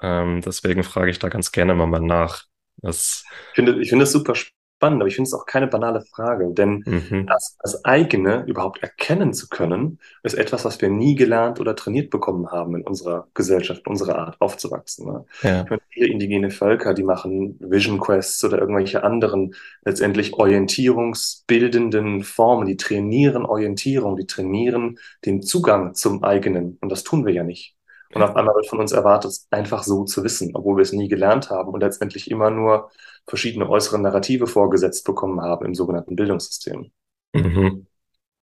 Ähm, 0.02 0.40
deswegen 0.40 0.82
frage 0.82 1.11
ich 1.11 1.18
da 1.18 1.28
ganz 1.28 1.52
gerne 1.52 1.75
mal 1.75 2.00
nach. 2.00 2.44
Das 2.78 3.25
ich 3.50 3.54
finde, 3.54 3.80
ich 3.80 3.88
finde 3.88 4.06
super 4.06 4.34
spannend, 4.34 4.53
aber 4.93 5.07
ich 5.07 5.17
finde 5.17 5.29
es 5.29 5.35
auch 5.35 5.47
keine 5.47 5.67
banale 5.67 6.03
Frage, 6.03 6.53
denn 6.53 6.85
mhm. 6.87 7.26
das, 7.26 7.57
das 7.62 7.85
eigene 7.85 8.45
überhaupt 8.47 8.83
erkennen 8.83 9.33
zu 9.33 9.49
können, 9.49 9.99
ist 10.23 10.35
etwas, 10.35 10.64
was 10.64 10.81
wir 10.81 10.91
nie 10.91 11.14
gelernt 11.14 11.61
oder 11.61 11.75
trainiert 11.75 12.11
bekommen 12.11 12.50
haben 12.50 12.76
in 12.76 12.83
unserer 12.83 13.29
Gesellschaft, 13.35 13.87
unserer 13.87 14.19
Art 14.19 14.41
aufzuwachsen. 14.41 15.07
Ne? 15.07 15.25
Ja. 15.43 15.62
Ich 15.62 15.71
meine, 15.71 15.83
viele 15.88 16.07
indigene 16.09 16.50
Völker, 16.50 16.95
die 16.95 17.03
machen 17.03 17.59
Vision 17.61 17.99
Quests 17.99 18.45
oder 18.45 18.59
irgendwelche 18.59 19.03
anderen 19.03 19.55
letztendlich 19.85 20.35
orientierungsbildenden 20.35 22.23
Formen, 22.23 22.67
die 22.67 22.76
trainieren 22.76 23.45
Orientierung, 23.45 24.17
die 24.17 24.26
trainieren 24.26 24.99
den 25.25 25.43
Zugang 25.43 25.95
zum 25.95 26.23
eigenen 26.23 26.79
und 26.81 26.91
das 26.91 27.05
tun 27.05 27.26
wir 27.26 27.33
ja 27.33 27.45
nicht. 27.45 27.74
Und 28.14 28.23
auf 28.23 28.37
einmal 28.37 28.54
wird 28.54 28.68
von 28.68 28.80
uns 28.80 28.92
erwartet, 28.92 29.35
einfach 29.50 29.83
so 29.83 30.04
zu 30.04 30.23
wissen, 30.23 30.54
obwohl 30.54 30.76
wir 30.76 30.83
es 30.83 30.92
nie 30.92 31.09
gelernt 31.09 31.50
haben 31.50 31.73
und 31.73 31.80
letztendlich 31.80 32.30
immer 32.30 32.50
nur 32.50 32.90
verschiedene 33.26 33.68
äußere 33.68 34.00
Narrative 34.00 34.47
vorgesetzt 34.47 35.04
bekommen 35.04 35.40
haben 35.40 35.66
im 35.66 35.75
sogenannten 35.75 36.16
Bildungssystem. 36.16 36.90
Mhm. 37.33 37.87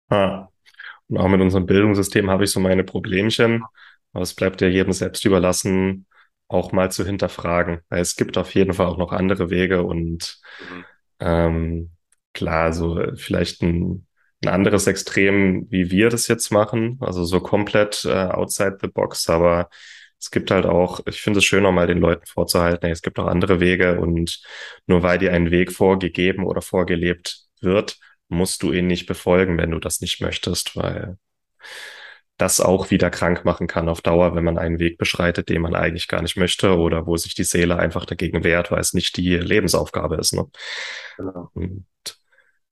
Ah. 0.09 0.49
Und 1.09 1.19
auch 1.19 1.29
mit 1.29 1.41
unserem 1.41 1.67
Bildungssystem 1.67 2.31
habe 2.31 2.45
ich 2.45 2.50
so 2.50 2.61
meine 2.61 2.85
Problemchen. 2.85 3.65
Aber 4.12 4.23
es 4.23 4.35
bleibt 4.35 4.61
ja 4.61 4.69
jedem 4.69 4.93
selbst 4.93 5.25
überlassen, 5.25 6.07
auch 6.49 6.73
mal 6.73 6.91
zu 6.91 7.05
hinterfragen, 7.05 7.81
weil 7.89 8.00
es 8.00 8.17
gibt 8.17 8.37
auf 8.37 8.55
jeden 8.55 8.73
Fall 8.73 8.87
auch 8.87 8.99
noch 8.99 9.12
andere 9.12 9.50
Wege 9.50 9.85
und 9.85 10.41
mhm. 10.59 10.85
ähm, 11.21 11.91
klar, 12.33 12.73
so 12.73 13.00
vielleicht 13.15 13.62
ein, 13.62 14.07
ein 14.43 14.49
anderes 14.49 14.87
Extrem, 14.87 15.67
wie 15.71 15.91
wir 15.91 16.09
das 16.09 16.29
jetzt 16.29 16.51
machen, 16.51 16.99
also 17.01 17.25
so 17.25 17.41
komplett 17.41 18.05
äh, 18.05 18.11
outside 18.11 18.79
the 18.81 18.89
box, 18.89 19.29
aber 19.29 19.69
es 20.19 20.31
gibt 20.31 20.51
halt 20.51 20.67
auch, 20.67 21.01
ich 21.07 21.23
finde 21.23 21.39
es 21.39 21.45
schön, 21.45 21.65
auch 21.67 21.73
mal 21.73 21.87
den 21.87 21.99
Leuten 21.99 22.27
vorzuhalten, 22.27 22.87
ey, 22.87 22.93
es 22.93 23.03
gibt 23.03 23.19
auch 23.19 23.27
andere 23.27 23.61
Wege 23.61 24.01
und 24.01 24.43
nur 24.87 25.03
weil 25.03 25.19
dir 25.19 25.33
ein 25.33 25.51
Weg 25.51 25.73
vorgegeben 25.73 26.45
oder 26.45 26.63
vorgelebt 26.63 27.45
wird, 27.61 27.99
musst 28.29 28.63
du 28.63 28.73
ihn 28.73 28.87
nicht 28.87 29.07
befolgen, 29.07 29.59
wenn 29.59 29.71
du 29.71 29.79
das 29.79 30.01
nicht 30.01 30.21
möchtest, 30.21 30.77
weil 30.77 31.19
das 32.41 32.61
auch 32.61 32.91
wieder 32.91 33.11
krank 33.11 33.45
machen 33.45 33.67
kann 33.67 33.89
auf 33.89 34.01
Dauer, 34.01 34.35
wenn 34.35 34.45
man 34.45 34.57
einen 34.57 34.79
Weg 34.79 34.97
beschreitet, 34.97 35.51
den 35.51 35.61
man 35.61 35.75
eigentlich 35.75 36.09
gar 36.09 36.23
nicht 36.23 36.37
möchte 36.37 36.79
oder 36.79 37.07
wo 37.07 37.17
sich 37.17 37.35
die 37.35 37.45
Seele 37.45 37.79
einfach 37.79 38.07
dagegen 38.07 38.45
wehrt, 38.45 38.71
weil 38.71 38.81
es 38.81 38.95
nicht 38.95 39.17
die 39.19 39.37
Lebensaufgabe 39.37 40.17
ist. 40.17 40.33
Ne? 40.33 40.47
Genau. 41.19 41.51
Und, 41.53 41.87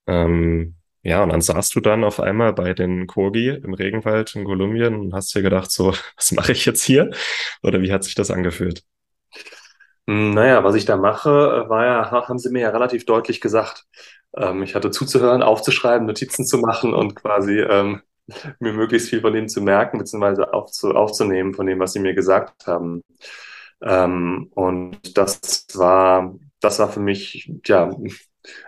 ähm, 0.07 0.77
ja, 1.03 1.23
und 1.23 1.31
dann 1.31 1.41
saßt 1.41 1.75
du 1.75 1.81
dann 1.81 2.05
auf 2.05 2.21
einmal 2.21 2.53
bei 2.53 2.75
den 2.75 3.07
Kogi 3.07 3.49
im 3.51 3.75
Regenwald 3.75 4.35
in 4.35 4.45
Kolumbien 4.45 4.95
und 4.97 5.15
hast 5.15 5.35
dir 5.35 5.43
gedacht, 5.43 5.71
so, 5.71 5.93
was 6.17 6.33
mache 6.33 6.53
ich 6.53 6.65
jetzt 6.67 6.83
hier? 6.83 7.11
Oder 7.63 7.81
wie 7.83 7.93
hat 7.93 8.05
sich 8.05 8.15
das 8.15 8.31
angefühlt? 8.31 8.83
Hm, 10.07 10.31
naja, 10.35 10.65
was 10.65 10.75
ich 10.75 10.85
da 10.85 10.97
mache, 10.97 11.31
war 11.69 11.85
ja, 11.85 12.11
haben 12.29 12.39
sie 12.39 12.51
mir 12.51 12.63
ja 12.63 12.71
relativ 12.71 13.05
deutlich 13.05 13.41
gesagt. 13.41 13.85
Ähm, 14.37 14.63
ich 14.63 14.75
hatte 14.75 14.91
zuzuhören, 14.91 15.43
aufzuschreiben, 15.43 16.07
Notizen 16.07 16.47
zu 16.47 16.59
machen 16.59 16.95
und 16.95 17.15
quasi 17.15 17.61
ähm, 17.61 18.03
mir 18.61 18.73
möglichst 18.73 19.11
viel 19.11 19.21
von 19.21 19.33
dem 19.35 19.49
zu 19.49 19.61
merken, 19.61 19.99
beziehungsweise 19.99 20.53
aufzu 20.53 20.91
aufzunehmen 20.93 21.55
von 21.55 21.67
dem, 21.67 21.79
was 21.81 21.93
sie 21.93 22.01
mir 22.01 22.15
gesagt 22.15 22.67
haben. 22.67 23.03
Ähm, 23.83 24.51
und 24.55 25.17
das 25.19 25.67
war, 25.75 26.35
das 26.61 26.79
war 26.79 26.91
für 26.91 27.01
mich, 27.01 27.53
ja, 27.67 27.91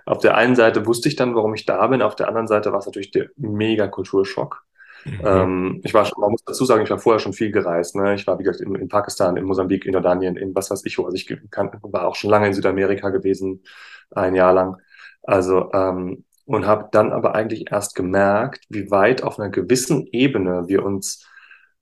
auf 0.06 0.18
der 0.18 0.36
einen 0.36 0.56
Seite 0.56 0.86
wusste 0.86 1.08
ich 1.08 1.16
dann, 1.16 1.34
warum 1.34 1.54
ich 1.54 1.66
da 1.66 1.86
bin, 1.86 2.02
auf 2.02 2.16
der 2.16 2.28
anderen 2.28 2.46
Seite 2.46 2.72
war 2.72 2.78
es 2.78 2.86
natürlich 2.86 3.10
der 3.10 3.28
mega 3.36 3.86
Kulturschock. 3.88 4.64
Mhm. 5.04 5.20
Ähm, 5.24 5.80
ich 5.84 5.94
war 5.94 6.04
schon, 6.04 6.20
man 6.20 6.30
muss 6.30 6.44
dazu 6.44 6.64
sagen, 6.64 6.82
ich 6.82 6.90
war 6.90 6.98
vorher 6.98 7.20
schon 7.20 7.32
viel 7.32 7.50
gereist. 7.50 7.96
Ne? 7.96 8.14
Ich 8.14 8.26
war, 8.26 8.38
wie 8.38 8.42
gesagt, 8.42 8.60
in, 8.60 8.74
in 8.74 8.88
Pakistan, 8.88 9.36
in 9.36 9.44
Mosambik, 9.44 9.86
in 9.86 9.94
Jordanien, 9.94 10.36
in 10.36 10.54
was 10.54 10.70
weiß 10.70 10.84
ich 10.84 10.98
wo. 10.98 11.04
Also 11.04 11.16
ich 11.16 11.26
kann, 11.50 11.70
war 11.82 12.06
auch 12.06 12.16
schon 12.16 12.30
lange 12.30 12.48
in 12.48 12.54
Südamerika 12.54 13.10
gewesen, 13.10 13.62
ein 14.10 14.34
Jahr 14.34 14.52
lang. 14.52 14.76
Also 15.22 15.70
ähm, 15.72 16.24
und 16.46 16.66
habe 16.66 16.88
dann 16.90 17.12
aber 17.12 17.34
eigentlich 17.34 17.70
erst 17.70 17.94
gemerkt, 17.94 18.64
wie 18.68 18.90
weit 18.90 19.22
auf 19.22 19.38
einer 19.38 19.50
gewissen 19.50 20.08
Ebene 20.10 20.64
wir 20.66 20.84
uns 20.84 21.24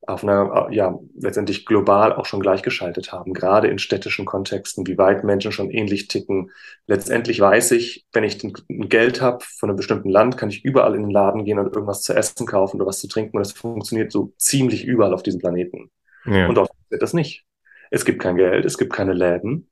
auf 0.07 0.23
einer, 0.23 0.69
ja, 0.71 0.99
letztendlich 1.15 1.67
global 1.67 2.15
auch 2.15 2.25
schon 2.25 2.41
gleichgeschaltet 2.41 3.13
haben, 3.13 3.35
gerade 3.35 3.69
in 3.69 3.79
städtischen 3.79 4.25
Kontexten, 4.25 4.87
wie 4.87 4.97
weit 4.97 5.25
Menschen 5.25 5.53
schon 5.53 5.71
ähnlich 5.71 6.09
ticken. 6.09 6.51
Letztendlich 6.87 7.41
weiß 7.41 7.73
ich, 7.73 8.07
wenn 8.13 8.25
ich 8.25 8.43
ein 8.43 8.89
Geld 8.89 9.21
habe 9.21 9.45
von 9.45 9.69
einem 9.69 9.77
bestimmten 9.77 10.09
Land, 10.09 10.39
kann 10.39 10.51
ich 10.51 10.65
überall 10.65 10.95
in 10.95 11.03
den 11.03 11.11
Laden 11.11 11.45
gehen 11.45 11.59
und 11.59 11.75
irgendwas 11.75 12.03
zu 12.03 12.15
essen 12.15 12.47
kaufen 12.47 12.77
oder 12.77 12.87
was 12.87 13.01
zu 13.01 13.09
trinken 13.09 13.37
und 13.37 13.45
das 13.45 13.53
funktioniert 13.53 14.13
so 14.13 14.33
ziemlich 14.39 14.85
überall 14.85 15.13
auf 15.13 15.23
diesem 15.23 15.41
Planeten. 15.41 15.91
Ja. 16.25 16.49
Und 16.49 16.55
dort 16.55 16.71
wird 16.89 17.03
das 17.03 17.13
nicht. 17.13 17.45
Es 17.91 18.05
gibt 18.05 18.23
kein 18.23 18.37
Geld, 18.37 18.65
es 18.65 18.79
gibt 18.79 18.93
keine 18.93 19.13
Läden, 19.13 19.69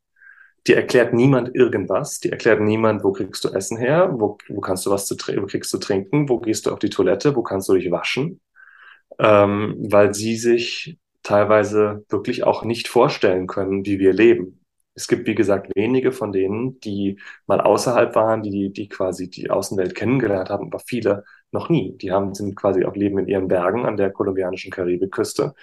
die 0.66 0.75
erklärt 0.75 1.14
niemand 1.14 1.54
irgendwas, 1.54 2.18
die 2.18 2.30
erklärt 2.30 2.61
niemand, 2.61 3.04
wo 3.04 3.12
kriegst 3.12 3.45
du 3.45 3.50
Essen 3.50 3.76
her, 3.76 4.11
wo, 4.12 4.37
wo 4.49 4.61
kannst 4.61 4.85
du 4.85 4.90
was 4.90 5.06
zu 5.06 5.14
wo 5.14 5.47
kriegst 5.47 5.73
du 5.73 5.78
trinken, 5.78 6.28
wo 6.28 6.40
gehst 6.40 6.66
du 6.66 6.73
auf 6.73 6.78
die 6.78 6.90
Toilette, 6.90 7.37
wo 7.37 7.42
kannst 7.42 7.68
du 7.68 7.75
dich 7.75 7.90
waschen, 7.90 8.40
ähm, 9.18 9.76
weil 9.90 10.14
sie 10.14 10.37
sich 10.37 10.99
teilweise 11.23 12.04
wirklich 12.08 12.44
auch 12.44 12.64
nicht 12.64 12.88
vorstellen 12.88 13.46
können, 13.46 13.85
wie 13.85 13.99
wir 13.99 14.12
leben. 14.12 14.61
Es 14.94 15.08
gibt, 15.08 15.26
wie 15.26 15.35
gesagt, 15.35 15.70
wenige 15.75 16.12
von 16.12 16.32
denen, 16.32 16.80
die 16.80 17.18
mal 17.46 17.61
außerhalb 17.61 18.14
waren, 18.14 18.42
die, 18.42 18.73
die 18.73 18.88
quasi 18.88 19.28
die 19.28 19.50
Außenwelt 19.50 19.94
kennengelernt 19.94 20.49
haben, 20.50 20.66
aber 20.66 20.78
viele 20.78 21.25
noch 21.50 21.68
nie. 21.68 21.96
Die 21.99 22.12
haben, 22.12 22.35
sind 22.35 22.54
quasi 22.56 22.85
auch 22.85 22.94
leben 22.96 23.18
in 23.18 23.28
ihren 23.28 23.49
Bergen 23.49 23.85
an 23.87 23.96
der 23.96 24.11
kolumbianischen 24.11 24.70
Karibikküste 24.70 25.54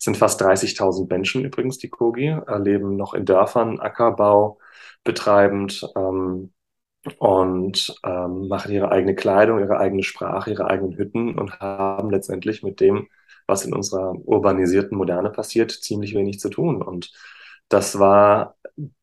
es 0.00 0.04
sind 0.04 0.16
fast 0.16 0.40
30.000 0.40 1.10
Menschen 1.10 1.44
übrigens, 1.44 1.76
die 1.76 1.90
Kogi, 1.90 2.34
leben 2.62 2.96
noch 2.96 3.12
in 3.12 3.26
Dörfern, 3.26 3.80
Ackerbau 3.80 4.58
betreibend 5.04 5.86
ähm, 5.94 6.54
und 7.18 7.94
ähm, 8.04 8.48
machen 8.48 8.72
ihre 8.72 8.90
eigene 8.92 9.14
Kleidung, 9.14 9.58
ihre 9.60 9.78
eigene 9.78 10.02
Sprache, 10.02 10.50
ihre 10.50 10.66
eigenen 10.66 10.96
Hütten 10.96 11.38
und 11.38 11.58
haben 11.60 12.10
letztendlich 12.10 12.62
mit 12.62 12.80
dem, 12.80 13.08
was 13.46 13.64
in 13.64 13.74
unserer 13.74 14.14
urbanisierten 14.26 14.96
Moderne 14.96 15.30
passiert, 15.30 15.70
ziemlich 15.72 16.14
wenig 16.14 16.40
zu 16.40 16.50
tun. 16.50 16.82
Und 16.82 17.12
das 17.68 17.98
war 17.98 18.56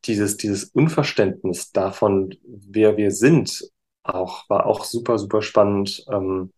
dieses, 0.06 0.38
dieses 0.38 0.66
Unverständnis 0.66 1.72
davon, 1.72 2.36
wer 2.46 2.98
wir 2.98 3.12
sind, 3.12 3.64
auch, 4.04 4.50
war 4.50 4.66
auch 4.68 4.84
super, 4.86 5.18
super 5.18 5.42
spannend. 5.42 6.06
Ähm, 6.12 6.52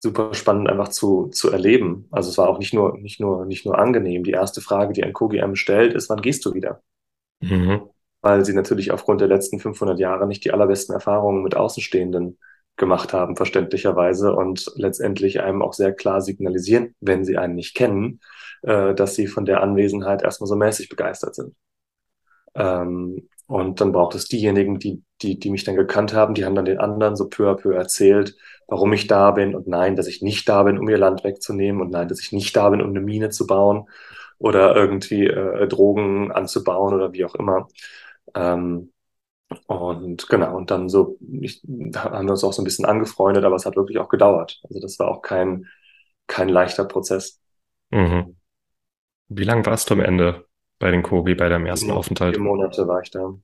super 0.00 0.34
spannend 0.34 0.68
einfach 0.68 0.88
zu, 0.88 1.28
zu 1.28 1.50
erleben. 1.50 2.06
Also 2.10 2.30
es 2.30 2.38
war 2.38 2.48
auch 2.48 2.58
nicht 2.58 2.74
nur, 2.74 2.96
nicht 2.98 3.20
nur, 3.20 3.44
nicht 3.46 3.66
nur 3.66 3.78
angenehm. 3.78 4.24
Die 4.24 4.30
erste 4.32 4.60
Frage, 4.60 4.92
die 4.92 5.04
ein 5.04 5.12
KGM 5.12 5.54
stellt, 5.56 5.94
ist, 5.94 6.08
wann 6.10 6.20
gehst 6.22 6.44
du 6.44 6.54
wieder? 6.54 6.82
Mhm. 7.40 7.90
Weil 8.26 8.44
sie 8.44 8.54
natürlich 8.54 8.90
aufgrund 8.90 9.20
der 9.20 9.28
letzten 9.28 9.60
500 9.60 10.00
Jahre 10.00 10.26
nicht 10.26 10.44
die 10.44 10.52
allerbesten 10.52 10.92
Erfahrungen 10.92 11.44
mit 11.44 11.56
Außenstehenden 11.56 12.40
gemacht 12.76 13.12
haben, 13.12 13.36
verständlicherweise, 13.36 14.34
und 14.34 14.68
letztendlich 14.74 15.40
einem 15.40 15.62
auch 15.62 15.74
sehr 15.74 15.92
klar 15.92 16.20
signalisieren, 16.20 16.96
wenn 16.98 17.24
sie 17.24 17.38
einen 17.38 17.54
nicht 17.54 17.76
kennen, 17.76 18.18
äh, 18.62 18.96
dass 18.96 19.14
sie 19.14 19.28
von 19.28 19.44
der 19.44 19.62
Anwesenheit 19.62 20.24
erstmal 20.24 20.48
so 20.48 20.56
mäßig 20.56 20.88
begeistert 20.88 21.36
sind. 21.36 21.54
Ähm, 22.56 23.28
und 23.46 23.80
dann 23.80 23.92
braucht 23.92 24.16
es 24.16 24.26
diejenigen, 24.26 24.80
die, 24.80 25.04
die, 25.22 25.38
die 25.38 25.50
mich 25.50 25.62
dann 25.62 25.76
gekannt 25.76 26.12
haben, 26.12 26.34
die 26.34 26.44
haben 26.44 26.56
dann 26.56 26.64
den 26.64 26.80
anderen 26.80 27.14
so 27.14 27.28
peu 27.28 27.48
à 27.48 27.54
peu 27.54 27.76
erzählt, 27.76 28.34
warum 28.66 28.92
ich 28.92 29.06
da 29.06 29.30
bin 29.30 29.54
und 29.54 29.68
nein, 29.68 29.94
dass 29.94 30.08
ich 30.08 30.20
nicht 30.20 30.48
da 30.48 30.64
bin, 30.64 30.78
um 30.80 30.88
ihr 30.88 30.98
Land 30.98 31.22
wegzunehmen 31.22 31.80
und 31.80 31.92
nein, 31.92 32.08
dass 32.08 32.18
ich 32.18 32.32
nicht 32.32 32.56
da 32.56 32.70
bin, 32.70 32.82
um 32.82 32.88
eine 32.88 33.00
Mine 33.00 33.30
zu 33.30 33.46
bauen 33.46 33.88
oder 34.38 34.74
irgendwie 34.76 35.26
äh, 35.26 35.68
Drogen 35.68 36.32
anzubauen 36.32 36.92
oder 36.94 37.12
wie 37.12 37.24
auch 37.24 37.34
immer. 37.34 37.68
Ähm, 38.34 38.92
und 39.66 40.28
genau, 40.28 40.56
und 40.56 40.70
dann 40.70 40.88
so, 40.88 41.18
ich, 41.40 41.62
haben 41.94 42.26
wir 42.26 42.32
uns 42.32 42.44
auch 42.44 42.52
so 42.52 42.62
ein 42.62 42.64
bisschen 42.64 42.84
angefreundet, 42.84 43.44
aber 43.44 43.56
es 43.56 43.66
hat 43.66 43.76
wirklich 43.76 43.98
auch 43.98 44.08
gedauert. 44.08 44.60
Also 44.64 44.80
das 44.80 44.98
war 44.98 45.08
auch 45.08 45.22
kein, 45.22 45.66
kein 46.26 46.48
leichter 46.48 46.84
Prozess. 46.84 47.40
Mhm. 47.90 48.36
Wie 49.28 49.44
lange 49.44 49.66
warst 49.66 49.90
du 49.90 49.94
am 49.94 50.00
Ende? 50.00 50.46
bei 50.78 50.90
den 50.90 51.02
Kogi 51.02 51.34
bei 51.34 51.48
deinem 51.48 51.66
ersten 51.66 51.86
vier, 51.86 51.96
Aufenthalt? 51.96 52.34
Vier 52.36 52.44
Monate 52.44 52.86
war 52.86 53.00
ich 53.00 53.10
da. 53.10 53.34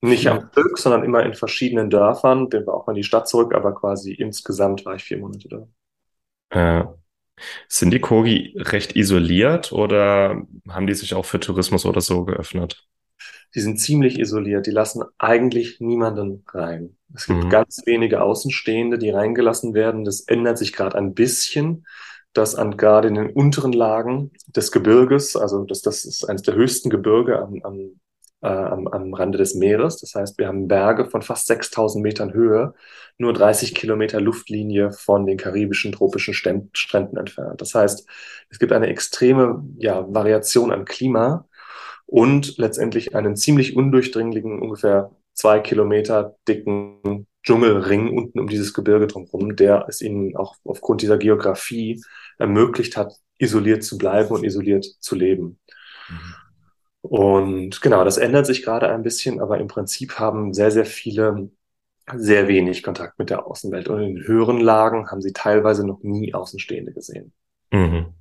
Nicht 0.00 0.24
ja. 0.24 0.36
am 0.36 0.48
Stück, 0.52 0.78
sondern 0.78 1.04
immer 1.04 1.24
in 1.24 1.34
verschiedenen 1.34 1.88
Dörfern. 1.88 2.48
Bin 2.48 2.68
auch 2.68 2.86
mal 2.86 2.92
in 2.92 2.96
die 2.96 3.04
Stadt 3.04 3.28
zurück, 3.28 3.54
aber 3.54 3.74
quasi 3.74 4.12
insgesamt 4.12 4.84
war 4.84 4.96
ich 4.96 5.04
vier 5.04 5.18
Monate 5.18 5.48
da. 6.50 6.80
Äh, 6.80 6.84
sind 7.68 7.90
die 7.90 8.00
Kogi 8.00 8.54
recht 8.56 8.96
isoliert 8.96 9.72
oder 9.72 10.42
haben 10.68 10.86
die 10.86 10.94
sich 10.94 11.14
auch 11.14 11.24
für 11.24 11.40
Tourismus 11.40 11.86
oder 11.86 12.00
so 12.00 12.24
geöffnet? 12.24 12.86
Die 13.54 13.60
sind 13.60 13.78
ziemlich 13.78 14.18
isoliert. 14.18 14.66
Die 14.66 14.72
lassen 14.72 15.04
eigentlich 15.18 15.80
niemanden 15.80 16.44
rein. 16.52 16.96
Es 17.14 17.26
gibt 17.26 17.44
mhm. 17.44 17.50
ganz 17.50 17.82
wenige 17.86 18.22
Außenstehende, 18.22 18.98
die 18.98 19.10
reingelassen 19.10 19.74
werden. 19.74 20.04
Das 20.04 20.20
ändert 20.20 20.58
sich 20.58 20.72
gerade 20.72 20.98
ein 20.98 21.14
bisschen 21.14 21.84
dass 22.34 22.56
an 22.56 22.76
gerade 22.76 23.08
in 23.08 23.14
den 23.14 23.30
unteren 23.30 23.72
Lagen 23.72 24.32
des 24.48 24.72
Gebirges, 24.72 25.36
also 25.36 25.64
das, 25.64 25.80
das 25.80 26.04
ist 26.04 26.28
eines 26.28 26.42
der 26.42 26.54
höchsten 26.54 26.90
Gebirge 26.90 27.38
am, 27.38 27.60
am, 27.62 28.00
äh, 28.42 28.48
am, 28.48 28.88
am 28.88 29.14
Rande 29.14 29.38
des 29.38 29.54
Meeres. 29.54 29.98
Das 30.00 30.14
heißt, 30.14 30.36
wir 30.38 30.48
haben 30.48 30.68
Berge 30.68 31.06
von 31.06 31.22
fast 31.22 31.46
6000 31.46 32.02
Metern 32.02 32.34
Höhe, 32.34 32.74
nur 33.18 33.32
30 33.32 33.74
Kilometer 33.74 34.20
Luftlinie 34.20 34.90
von 34.90 35.26
den 35.26 35.38
karibischen 35.38 35.92
tropischen 35.92 36.34
Stränden 36.34 37.16
entfernt. 37.16 37.60
Das 37.60 37.74
heißt, 37.74 38.06
es 38.50 38.58
gibt 38.58 38.72
eine 38.72 38.88
extreme 38.88 39.64
ja, 39.78 40.04
Variation 40.12 40.72
an 40.72 40.84
Klima 40.84 41.46
und 42.14 42.58
letztendlich 42.58 43.16
einen 43.16 43.34
ziemlich 43.34 43.74
undurchdringlichen, 43.74 44.60
ungefähr 44.62 45.10
zwei 45.32 45.58
Kilometer 45.58 46.36
dicken 46.46 47.26
Dschungelring 47.42 48.16
unten 48.16 48.38
um 48.38 48.46
dieses 48.46 48.72
Gebirge 48.72 49.08
drumherum, 49.08 49.56
der 49.56 49.86
es 49.88 50.00
ihnen 50.00 50.36
auch 50.36 50.54
aufgrund 50.62 51.02
dieser 51.02 51.18
Geografie 51.18 52.00
ermöglicht 52.38 52.96
hat, 52.96 53.16
isoliert 53.38 53.82
zu 53.82 53.98
bleiben 53.98 54.30
und 54.30 54.44
isoliert 54.44 54.86
zu 55.00 55.16
leben. 55.16 55.58
Mhm. 56.08 56.34
Und 57.02 57.82
genau, 57.82 58.04
das 58.04 58.16
ändert 58.16 58.46
sich 58.46 58.62
gerade 58.62 58.88
ein 58.90 59.02
bisschen, 59.02 59.40
aber 59.40 59.58
im 59.58 59.66
Prinzip 59.66 60.16
haben 60.16 60.54
sehr, 60.54 60.70
sehr 60.70 60.86
viele 60.86 61.50
sehr 62.14 62.46
wenig 62.46 62.84
Kontakt 62.84 63.18
mit 63.18 63.30
der 63.30 63.44
Außenwelt. 63.44 63.88
Und 63.88 64.00
in 64.00 64.22
höheren 64.22 64.60
Lagen 64.60 65.10
haben 65.10 65.20
sie 65.20 65.32
teilweise 65.32 65.84
noch 65.84 66.00
nie 66.04 66.32
Außenstehende 66.32 66.92
gesehen. 66.92 67.32
Mhm. 67.72 68.14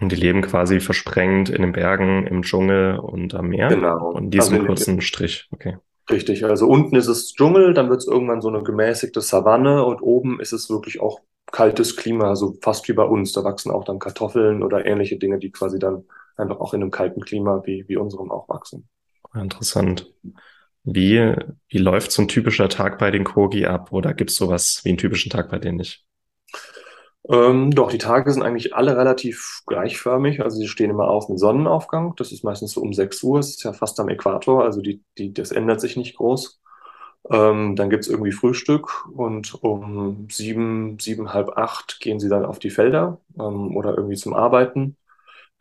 Und 0.00 0.10
die 0.10 0.16
leben 0.16 0.42
quasi 0.42 0.80
versprengt 0.80 1.48
in 1.50 1.62
den 1.62 1.72
Bergen, 1.72 2.26
im 2.26 2.42
Dschungel 2.42 2.98
und 2.98 3.34
am 3.34 3.48
Meer. 3.48 3.68
Genau. 3.68 4.10
Und 4.12 4.30
diesen 4.30 4.54
also 4.54 4.66
kurzen 4.66 5.00
Strich, 5.00 5.48
okay. 5.52 5.76
Richtig, 6.10 6.44
also 6.44 6.66
unten 6.66 6.96
ist 6.96 7.06
es 7.06 7.32
Dschungel, 7.32 7.74
dann 7.74 7.88
wird 7.88 8.00
es 8.00 8.08
irgendwann 8.08 8.40
so 8.40 8.48
eine 8.48 8.62
gemäßigte 8.62 9.20
Savanne 9.20 9.84
und 9.84 10.02
oben 10.02 10.40
ist 10.40 10.52
es 10.52 10.68
wirklich 10.68 11.00
auch 11.00 11.20
kaltes 11.52 11.96
Klima, 11.96 12.34
so 12.34 12.56
fast 12.60 12.88
wie 12.88 12.92
bei 12.92 13.04
uns. 13.04 13.32
Da 13.32 13.44
wachsen 13.44 13.70
auch 13.70 13.84
dann 13.84 13.98
Kartoffeln 13.98 14.62
oder 14.62 14.84
ähnliche 14.84 15.16
Dinge, 15.16 15.38
die 15.38 15.50
quasi 15.50 15.78
dann 15.78 16.04
einfach 16.36 16.58
auch 16.58 16.74
in 16.74 16.82
einem 16.82 16.90
kalten 16.90 17.20
Klima 17.20 17.62
wie, 17.64 17.84
wie 17.86 17.96
unserem 17.96 18.30
auch 18.30 18.48
wachsen. 18.48 18.88
Interessant. 19.34 20.12
Wie, 20.84 21.34
wie 21.68 21.78
läuft 21.78 22.10
so 22.10 22.22
ein 22.22 22.28
typischer 22.28 22.68
Tag 22.68 22.98
bei 22.98 23.10
den 23.10 23.24
Kogi 23.24 23.66
ab? 23.66 23.92
Oder 23.92 24.14
gibt 24.14 24.30
es 24.30 24.36
sowas 24.36 24.80
wie 24.84 24.88
einen 24.88 24.98
typischen 24.98 25.30
Tag 25.30 25.50
bei 25.50 25.58
denen 25.58 25.78
nicht? 25.78 26.04
Ähm, 27.28 27.70
doch, 27.70 27.90
die 27.90 27.98
Tage 27.98 28.32
sind 28.32 28.42
eigentlich 28.42 28.74
alle 28.74 28.96
relativ 28.96 29.62
gleichförmig. 29.66 30.42
Also 30.42 30.58
sie 30.58 30.68
stehen 30.68 30.90
immer 30.90 31.08
auf 31.08 31.28
mit 31.28 31.38
Sonnenaufgang. 31.38 32.14
Das 32.16 32.32
ist 32.32 32.42
meistens 32.44 32.72
so 32.72 32.80
um 32.80 32.92
6 32.92 33.22
Uhr. 33.22 33.38
Es 33.38 33.50
ist 33.50 33.62
ja 33.64 33.72
fast 33.72 33.98
am 34.00 34.08
Äquator. 34.08 34.64
Also 34.64 34.80
die, 34.80 35.02
die, 35.18 35.32
das 35.32 35.52
ändert 35.52 35.80
sich 35.80 35.96
nicht 35.96 36.16
groß. 36.16 36.60
Ähm, 37.30 37.76
dann 37.76 37.90
gibt's 37.90 38.08
irgendwie 38.08 38.32
Frühstück 38.32 39.06
und 39.14 39.54
um 39.62 40.28
sieben, 40.30 40.98
sieben, 40.98 41.32
halb 41.32 41.50
acht 41.56 42.00
gehen 42.00 42.18
sie 42.18 42.28
dann 42.28 42.44
auf 42.44 42.58
die 42.58 42.70
Felder 42.70 43.20
ähm, 43.38 43.76
oder 43.76 43.96
irgendwie 43.96 44.16
zum 44.16 44.34
Arbeiten, 44.34 44.96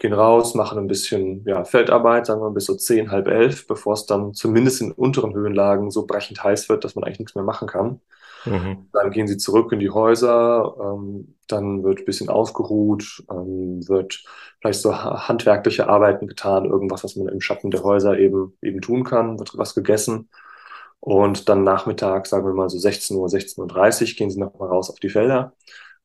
gehen 0.02 0.14
raus, 0.14 0.56
machen 0.56 0.80
ein 0.80 0.88
bisschen 0.88 1.46
ja, 1.46 1.64
Feldarbeit, 1.64 2.26
sagen 2.26 2.42
wir 2.42 2.50
bis 2.50 2.66
so 2.66 2.76
zehn, 2.76 3.12
halb 3.12 3.28
elf, 3.28 3.68
bevor 3.68 3.94
es 3.94 4.08
dann 4.08 4.34
zumindest 4.34 4.82
in 4.82 4.92
unteren 4.92 5.34
Höhenlagen 5.34 5.92
so 5.92 6.08
brechend 6.08 6.44
heiß 6.44 6.70
wird, 6.70 6.84
dass 6.84 6.96
man 6.96 7.04
eigentlich 7.04 7.20
nichts 7.20 7.36
mehr 7.36 7.44
machen 7.44 7.68
kann. 7.68 8.02
Mhm. 8.46 8.90
Dann 8.94 9.12
gehen 9.12 9.28
sie 9.28 9.38
zurück 9.38 9.72
in 9.72 9.80
die 9.80 9.92
Häuser, 9.92 10.76
ähm, 10.82 11.36
dann 11.48 11.84
wird 11.84 12.00
ein 12.00 12.06
bisschen 12.06 12.30
ausgeruht, 12.30 13.24
ähm, 13.30 13.88
wird 13.88 14.24
vielleicht 14.60 14.82
so 14.82 14.98
handwerkliche 14.98 15.88
Arbeiten 15.88 16.26
getan, 16.26 16.66
irgendwas, 16.66 17.04
was 17.04 17.16
man 17.16 17.28
im 17.28 17.40
Schatten 17.40 17.70
der 17.70 17.84
Häuser 17.84 18.18
eben, 18.18 18.58
eben 18.64 18.82
tun 18.82 19.04
kann, 19.04 19.38
wird 19.38 19.56
was 19.56 19.76
gegessen. 19.76 20.30
Und 21.00 21.48
dann 21.48 21.64
Nachmittag, 21.64 22.26
sagen 22.26 22.48
wir 22.48 22.54
mal 22.54 22.70
so 22.70 22.80
16 22.80 23.18
Uhr, 23.18 23.28
16.30 23.28 24.02
Uhr, 24.02 24.16
gehen 24.18 24.32
sie 24.32 24.40
nochmal 24.40 24.70
raus 24.70 24.90
auf 24.90 25.00
die 25.00 25.10
Felder 25.10 25.54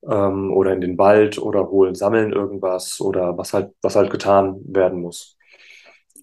ähm, 0.08 0.52
oder 0.52 0.72
in 0.72 0.80
den 0.80 0.98
Wald 0.98 1.38
oder 1.38 1.68
holen, 1.68 1.94
sammeln 1.94 2.32
irgendwas 2.32 3.00
oder 3.00 3.36
was 3.36 3.52
halt, 3.52 3.72
was 3.82 3.96
halt 3.96 4.10
getan 4.10 4.60
werden 4.64 5.00
muss. 5.00 5.36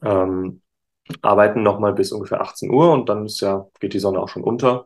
Ähm, 0.04 0.62
arbeiten 1.22 1.64
nochmal 1.64 1.94
bis 1.94 2.12
ungefähr 2.12 2.42
18 2.42 2.72
Uhr 2.72 2.92
und 2.92 3.10
dann 3.10 3.26
ist 3.26 3.42
ja, 3.42 3.68
geht 3.80 3.94
die 3.94 4.00
Sonne 4.00 4.20
auch 4.20 4.30
schon 4.30 4.44
unter. 4.44 4.86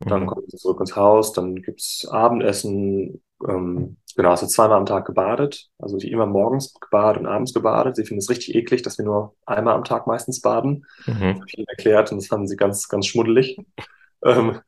Dann 0.00 0.22
mhm. 0.22 0.26
kommen 0.26 0.44
sie 0.48 0.58
zurück 0.58 0.80
ins 0.80 0.96
Haus, 0.96 1.32
dann 1.32 1.56
gibt's 1.56 2.06
Abendessen, 2.06 3.22
ähm, 3.48 3.96
genau, 4.16 4.30
also 4.30 4.46
zweimal 4.46 4.78
am 4.78 4.86
Tag 4.86 5.06
gebadet. 5.06 5.70
Also 5.78 5.96
die 5.96 6.10
immer 6.10 6.26
morgens 6.26 6.74
gebadet 6.74 7.20
und 7.20 7.26
abends 7.26 7.54
gebadet. 7.54 7.96
Sie 7.96 8.04
finden 8.04 8.18
es 8.18 8.28
richtig 8.28 8.54
eklig, 8.54 8.82
dass 8.82 8.98
wir 8.98 9.04
nur 9.04 9.34
einmal 9.46 9.74
am 9.74 9.84
Tag 9.84 10.06
meistens 10.06 10.40
baden. 10.40 10.84
Mhm. 11.06 11.12
Das 11.20 11.34
habe 11.36 11.44
ich 11.46 11.58
ihnen 11.58 11.68
erklärt 11.68 12.12
und 12.12 12.18
das 12.18 12.26
fanden 12.26 12.48
sie 12.48 12.56
ganz, 12.56 12.88
ganz 12.88 13.06
schmuddelig. 13.06 13.56
Ähm, 14.24 14.60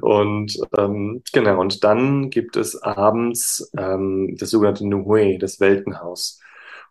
und 0.00 0.58
ähm, 0.78 1.22
genau, 1.32 1.60
und 1.60 1.84
dann 1.84 2.30
gibt 2.30 2.56
es 2.56 2.82
abends 2.82 3.70
ähm, 3.76 4.36
das 4.38 4.50
sogenannte 4.50 4.86
Nuhui, 4.88 5.38
das 5.38 5.60
Weltenhaus. 5.60 6.40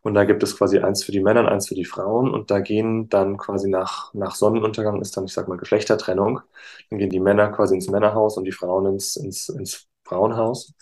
Und 0.03 0.15
da 0.15 0.23
gibt 0.25 0.41
es 0.43 0.57
quasi 0.57 0.79
eins 0.79 1.03
für 1.03 1.11
die 1.11 1.19
Männer 1.21 1.41
und 1.41 1.47
eins 1.49 1.67
für 1.67 1.75
die 1.75 1.85
Frauen. 1.85 2.31
Und 2.33 2.49
da 2.51 2.59
gehen 2.59 3.07
dann 3.09 3.37
quasi 3.37 3.69
nach, 3.69 4.13
nach 4.15 4.35
Sonnenuntergang 4.35 4.99
ist 5.01 5.15
dann, 5.17 5.25
ich 5.25 5.33
sag 5.33 5.47
mal, 5.47 5.57
Geschlechtertrennung. 5.57 6.41
Dann 6.89 6.99
gehen 6.99 7.09
die 7.11 7.19
Männer 7.19 7.49
quasi 7.51 7.75
ins 7.75 7.89
Männerhaus 7.89 8.37
und 8.37 8.45
die 8.45 8.51
Frauen 8.51 8.87
ins, 8.87 9.15
ins, 9.15 9.49
ins 9.49 9.87
Frauenhaus 10.03 10.73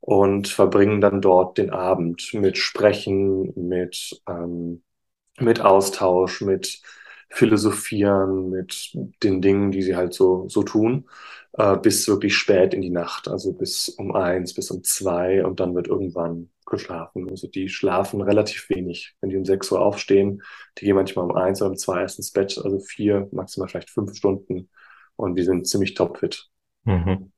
und 0.00 0.48
verbringen 0.48 1.00
dann 1.00 1.20
dort 1.20 1.58
den 1.58 1.70
Abend 1.70 2.32
mit 2.34 2.58
Sprechen, 2.58 3.52
mit, 3.56 4.20
ähm, 4.28 4.82
mit 5.38 5.60
Austausch, 5.60 6.40
mit 6.42 6.82
Philosophieren, 7.32 8.50
mit 8.50 8.92
den 9.22 9.40
Dingen, 9.40 9.70
die 9.72 9.82
sie 9.82 9.96
halt 9.96 10.12
so, 10.12 10.48
so 10.48 10.62
tun, 10.62 11.08
äh, 11.54 11.76
bis 11.76 12.06
wirklich 12.06 12.36
spät 12.36 12.74
in 12.74 12.82
die 12.82 12.90
Nacht, 12.90 13.26
also 13.28 13.52
bis 13.52 13.88
um 13.88 14.14
eins, 14.14 14.54
bis 14.54 14.70
um 14.70 14.84
zwei 14.84 15.44
und 15.44 15.58
dann 15.60 15.74
wird 15.74 15.88
irgendwann 15.88 16.50
geschlafen. 16.66 17.28
Also 17.30 17.48
die 17.48 17.68
schlafen 17.68 18.20
relativ 18.20 18.68
wenig. 18.70 19.14
Wenn 19.20 19.30
die 19.30 19.36
um 19.36 19.44
sechs 19.44 19.72
Uhr 19.72 19.80
aufstehen, 19.80 20.42
die 20.78 20.84
gehen 20.84 20.94
manchmal 20.94 21.24
um 21.24 21.34
eins 21.34 21.62
oder 21.62 21.70
um 21.70 21.76
zwei 21.76 22.02
erst 22.02 22.18
ins 22.18 22.32
Bett, 22.32 22.60
also 22.62 22.78
vier, 22.80 23.28
maximal 23.32 23.68
vielleicht 23.68 23.90
fünf 23.90 24.14
Stunden 24.14 24.68
und 25.16 25.34
die 25.36 25.42
sind 25.42 25.66
ziemlich 25.66 25.94
topfit. 25.94 26.48
Mhm. 26.84 27.32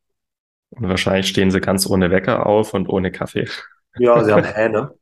Und 0.70 0.88
wahrscheinlich 0.88 1.28
stehen 1.28 1.52
sie 1.52 1.60
ganz 1.60 1.88
ohne 1.88 2.10
Wecker 2.10 2.46
auf 2.46 2.74
und 2.74 2.88
ohne 2.88 3.12
Kaffee. 3.12 3.48
Ja, 3.96 4.24
sie 4.24 4.32
haben 4.32 4.44
Hähne. 4.54 4.94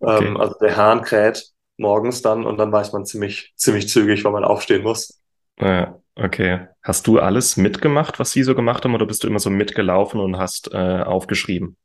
Okay. 0.00 0.26
Ähm, 0.26 0.36
also 0.36 0.54
der 0.60 0.76
Hahn 0.76 1.00
kräht 1.02 1.53
morgens 1.76 2.22
dann 2.22 2.44
und 2.46 2.58
dann 2.58 2.72
weiß 2.72 2.92
man 2.92 3.04
ziemlich, 3.04 3.52
ziemlich 3.56 3.88
zügig, 3.88 4.24
wann 4.24 4.32
man 4.32 4.44
aufstehen 4.44 4.82
muss. 4.82 5.20
Ja, 5.60 6.00
okay. 6.16 6.68
Hast 6.82 7.06
du 7.06 7.18
alles 7.18 7.56
mitgemacht, 7.56 8.18
was 8.18 8.32
sie 8.32 8.42
so 8.42 8.54
gemacht 8.54 8.84
haben, 8.84 8.94
oder 8.94 9.06
bist 9.06 9.24
du 9.24 9.28
immer 9.28 9.38
so 9.38 9.50
mitgelaufen 9.50 10.20
und 10.20 10.38
hast 10.38 10.72
äh, 10.72 11.02
aufgeschrieben? 11.02 11.76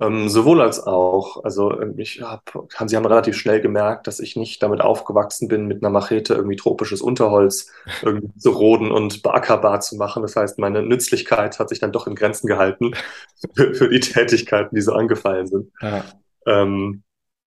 Ähm, 0.00 0.30
sowohl 0.30 0.62
als 0.62 0.82
auch. 0.82 1.44
Also 1.44 1.78
ähm, 1.78 1.98
ich 1.98 2.22
hab, 2.22 2.50
sie 2.86 2.96
haben 2.96 3.04
relativ 3.04 3.36
schnell 3.36 3.60
gemerkt, 3.60 4.06
dass 4.06 4.18
ich 4.18 4.34
nicht 4.34 4.62
damit 4.62 4.80
aufgewachsen 4.80 5.46
bin, 5.46 5.66
mit 5.66 5.82
einer 5.82 5.90
Machete 5.90 6.34
irgendwie 6.34 6.56
tropisches 6.56 7.02
Unterholz 7.02 7.70
irgendwie 8.02 8.34
zu 8.38 8.50
roden 8.50 8.90
und 8.90 9.22
beackerbar 9.22 9.80
zu 9.80 9.96
machen. 9.96 10.22
Das 10.22 10.36
heißt, 10.36 10.58
meine 10.58 10.82
Nützlichkeit 10.82 11.58
hat 11.58 11.68
sich 11.68 11.80
dann 11.80 11.92
doch 11.92 12.06
in 12.06 12.14
Grenzen 12.14 12.46
gehalten 12.46 12.92
für, 13.54 13.74
für 13.74 13.88
die 13.90 14.00
Tätigkeiten, 14.00 14.74
die 14.74 14.80
so 14.80 14.92
angefallen 14.94 15.46
sind. 15.46 15.70
Ja. 15.82 16.04
Ähm, 16.46 17.02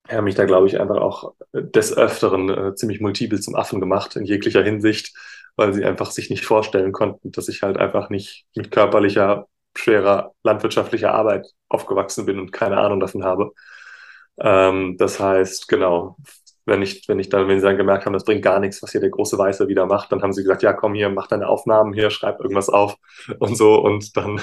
haben 0.09 0.23
mich 0.25 0.35
da, 0.35 0.45
glaube 0.45 0.67
ich, 0.67 0.79
einfach 0.79 0.97
auch 0.97 1.33
des 1.53 1.95
Öfteren 1.95 2.49
äh, 2.49 2.75
ziemlich 2.75 3.01
multiple 3.01 3.39
zum 3.39 3.55
Affen 3.55 3.79
gemacht, 3.79 4.15
in 4.15 4.25
jeglicher 4.25 4.63
Hinsicht, 4.63 5.13
weil 5.55 5.73
sie 5.73 5.85
einfach 5.85 6.11
sich 6.11 6.29
nicht 6.29 6.45
vorstellen 6.45 6.91
konnten, 6.91 7.31
dass 7.31 7.49
ich 7.49 7.63
halt 7.63 7.77
einfach 7.77 8.09
nicht 8.09 8.45
mit 8.55 8.71
körperlicher 8.71 9.47
schwerer 9.75 10.33
landwirtschaftlicher 10.43 11.13
Arbeit 11.13 11.47
aufgewachsen 11.69 12.25
bin 12.25 12.39
und 12.39 12.51
keine 12.51 12.77
Ahnung 12.77 12.99
davon 12.99 13.23
habe. 13.23 13.51
Ähm, 14.39 14.97
das 14.97 15.19
heißt, 15.19 15.67
genau, 15.67 16.17
wenn 16.67 16.81
ich, 16.81 17.07
wenn 17.07 17.17
ich 17.17 17.29
dann, 17.29 17.47
wenn 17.47 17.59
sie 17.59 17.65
dann 17.65 17.77
gemerkt 17.77 18.05
haben, 18.05 18.13
das 18.13 18.25
bringt 18.25 18.43
gar 18.43 18.59
nichts, 18.59 18.83
was 18.83 18.91
hier 18.91 19.01
der 19.01 19.09
große 19.09 19.37
Weiße 19.37 19.67
wieder 19.69 19.85
macht, 19.85 20.11
dann 20.11 20.21
haben 20.21 20.33
sie 20.33 20.43
gesagt, 20.43 20.63
ja, 20.63 20.73
komm 20.73 20.93
hier, 20.93 21.09
mach 21.09 21.27
deine 21.27 21.47
Aufnahmen 21.47 21.93
hier, 21.93 22.09
schreib 22.09 22.41
irgendwas 22.41 22.69
auf 22.69 22.97
und 23.39 23.55
so 23.55 23.75
und 23.75 24.17
dann, 24.17 24.41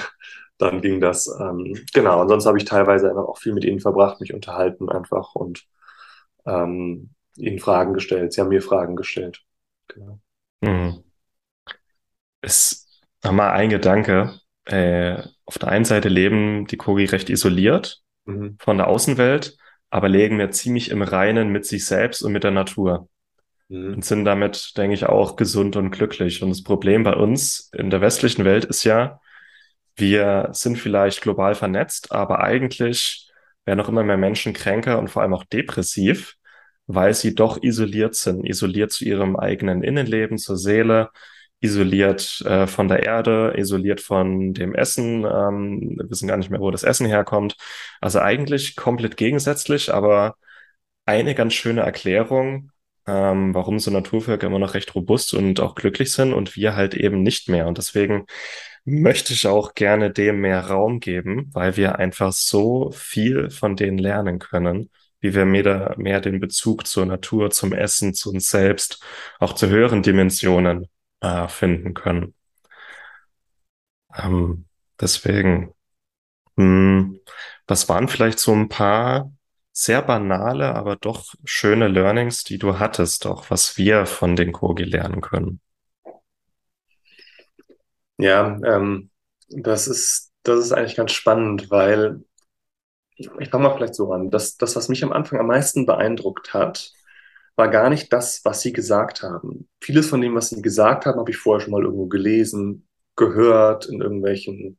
dann 0.57 0.81
ging 0.81 0.99
das. 0.99 1.27
Ähm, 1.39 1.85
genau, 1.93 2.21
und 2.21 2.29
sonst 2.29 2.47
habe 2.47 2.57
ich 2.57 2.65
teilweise 2.65 3.09
einfach 3.09 3.25
auch 3.25 3.37
viel 3.37 3.53
mit 3.53 3.63
ihnen 3.63 3.79
verbracht, 3.79 4.19
mich 4.19 4.33
unterhalten 4.33 4.89
einfach 4.89 5.35
und 5.35 5.65
ähm, 6.45 7.11
ihnen 7.37 7.59
Fragen 7.59 7.93
gestellt. 7.93 8.33
Sie 8.33 8.41
haben 8.41 8.49
mir 8.49 8.61
Fragen 8.61 8.95
gestellt. 8.95 9.43
Genau. 9.87 10.19
Mhm. 10.61 11.03
Ist 12.41 13.03
nochmal 13.23 13.51
ein 13.51 13.69
Gedanke, 13.69 14.39
äh, 14.65 15.21
auf 15.45 15.59
der 15.59 15.69
einen 15.69 15.85
Seite 15.85 16.09
leben 16.09 16.65
die 16.65 16.77
Kogi 16.77 17.05
recht 17.05 17.29
isoliert 17.29 18.01
mhm. 18.25 18.57
von 18.59 18.77
der 18.77 18.87
Außenwelt, 18.87 19.57
aber 19.95 20.09
legen 20.09 20.37
wir 20.39 20.51
ziemlich 20.51 20.91
im 20.91 21.01
Reinen 21.01 21.53
mit 21.53 21.65
sich 21.65 21.85
selbst 21.85 22.21
und 22.21 22.33
mit 22.33 22.43
der 22.43 22.51
Natur. 22.51 23.07
Mhm. 23.69 23.93
Und 23.93 24.03
sind 24.03 24.25
damit, 24.25 24.73
denke 24.75 24.93
ich, 24.93 25.05
auch 25.05 25.37
gesund 25.37 25.77
und 25.77 25.91
glücklich. 25.91 26.43
Und 26.43 26.49
das 26.49 26.63
Problem 26.63 27.03
bei 27.03 27.13
uns 27.13 27.71
in 27.73 27.89
der 27.89 28.01
westlichen 28.01 28.43
Welt 28.43 28.65
ist 28.65 28.83
ja, 28.83 29.21
wir 29.95 30.49
sind 30.51 30.77
vielleicht 30.77 31.21
global 31.21 31.55
vernetzt, 31.55 32.11
aber 32.11 32.43
eigentlich 32.43 33.31
werden 33.63 33.79
auch 33.79 33.87
immer 33.87 34.03
mehr 34.03 34.17
Menschen 34.17 34.51
kränker 34.51 34.99
und 34.99 35.07
vor 35.07 35.21
allem 35.21 35.33
auch 35.33 35.45
depressiv, 35.45 36.35
weil 36.87 37.13
sie 37.13 37.33
doch 37.33 37.63
isoliert 37.63 38.15
sind, 38.15 38.45
isoliert 38.45 38.91
zu 38.91 39.05
ihrem 39.05 39.37
eigenen 39.37 39.81
Innenleben, 39.81 40.37
zur 40.37 40.57
Seele, 40.57 41.09
isoliert 41.65 42.41
äh, 42.45 42.67
von 42.67 42.87
der 42.87 43.03
Erde, 43.03 43.53
isoliert 43.57 44.01
von 44.01 44.53
dem 44.53 44.75
Essen. 44.75 45.25
Ähm, 45.25 45.97
wissen 46.09 46.27
gar 46.27 46.37
nicht 46.37 46.49
mehr, 46.49 46.61
wo 46.61 46.71
das 46.71 46.83
Essen 46.83 47.07
herkommt. 47.07 47.57
Also 48.01 48.19
eigentlich 48.19 48.75
komplett 48.75 49.17
gegensätzlich, 49.17 49.93
aber 49.93 50.35
eine 51.05 51.35
ganz 51.35 51.53
schöne 51.53 51.81
Erklärung, 51.81 52.71
ähm, 53.07 53.53
warum 53.53 53.79
so 53.79 53.91
Naturvölker 53.91 54.47
immer 54.47 54.59
noch 54.59 54.73
recht 54.73 54.95
robust 54.95 55.33
und 55.33 55.59
auch 55.59 55.75
glücklich 55.75 56.11
sind 56.11 56.33
und 56.33 56.55
wir 56.55 56.75
halt 56.75 56.95
eben 56.95 57.23
nicht 57.23 57.49
mehr. 57.49 57.67
Und 57.67 57.77
deswegen 57.77 58.25
möchte 58.85 59.33
ich 59.33 59.47
auch 59.47 59.73
gerne 59.73 60.11
dem 60.11 60.41
mehr 60.41 60.67
Raum 60.67 60.99
geben, 60.99 61.49
weil 61.53 61.77
wir 61.77 61.97
einfach 61.99 62.31
so 62.33 62.91
viel 62.91 63.49
von 63.49 63.75
denen 63.75 63.97
lernen 63.97 64.39
können, 64.39 64.89
wie 65.19 65.33
wir 65.33 65.45
mehr, 65.45 65.95
mehr 65.97 66.21
den 66.21 66.39
Bezug 66.39 66.87
zur 66.87 67.05
Natur, 67.05 67.49
zum 67.51 67.73
Essen, 67.73 68.13
zu 68.13 68.31
uns 68.31 68.49
selbst, 68.49 69.03
auch 69.39 69.53
zu 69.53 69.69
höheren 69.69 70.03
Dimensionen 70.03 70.87
äh, 71.25 71.47
finden 71.47 71.93
können. 71.93 72.35
Ähm, 74.15 74.65
deswegen, 74.99 75.73
mh, 76.55 76.63
hm, 76.63 77.19
was 77.67 77.89
waren 77.89 78.07
vielleicht 78.07 78.39
so 78.39 78.53
ein 78.53 78.69
paar 78.69 79.31
sehr 79.71 80.01
banale, 80.01 80.73
aber 80.75 80.95
doch 80.95 81.33
schöne 81.43 81.87
Learnings, 81.87 82.43
die 82.43 82.57
du 82.57 82.79
hattest, 82.79 83.25
auch 83.25 83.49
was 83.49 83.77
wir 83.77 84.05
von 84.05 84.35
den 84.35 84.51
Kogi 84.51 84.83
lernen 84.83 85.19
können? 85.19 85.59
Ja, 88.17 88.57
ähm, 88.63 89.09
das 89.49 89.87
ist, 89.87 90.31
das 90.43 90.59
ist 90.59 90.71
eigentlich 90.71 90.95
ganz 90.95 91.11
spannend, 91.11 91.69
weil 91.69 92.23
ich, 93.17 93.29
fange 93.49 93.63
mal 93.63 93.75
vielleicht 93.75 93.95
so 93.95 94.11
an. 94.13 94.29
Das, 94.29 94.55
das, 94.57 94.75
was 94.75 94.87
mich 94.87 95.03
am 95.03 95.11
Anfang 95.11 95.39
am 95.39 95.47
meisten 95.47 95.85
beeindruckt 95.85 96.53
hat, 96.53 96.93
war 97.55 97.69
gar 97.69 97.89
nicht 97.89 98.11
das, 98.11 98.43
was 98.43 98.61
sie 98.61 98.73
gesagt 98.73 99.23
haben. 99.23 99.67
Vieles 99.81 100.09
von 100.09 100.21
dem, 100.21 100.35
was 100.35 100.49
sie 100.49 100.61
gesagt 100.61 101.05
haben, 101.05 101.19
habe 101.19 101.31
ich 101.31 101.37
vorher 101.37 101.61
schon 101.61 101.71
mal 101.71 101.83
irgendwo 101.83 102.07
gelesen, 102.07 102.87
gehört, 103.15 103.85
in 103.87 104.01
irgendwelchen 104.01 104.77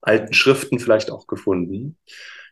alten 0.00 0.32
Schriften 0.34 0.78
vielleicht 0.78 1.10
auch 1.10 1.26
gefunden. 1.26 1.98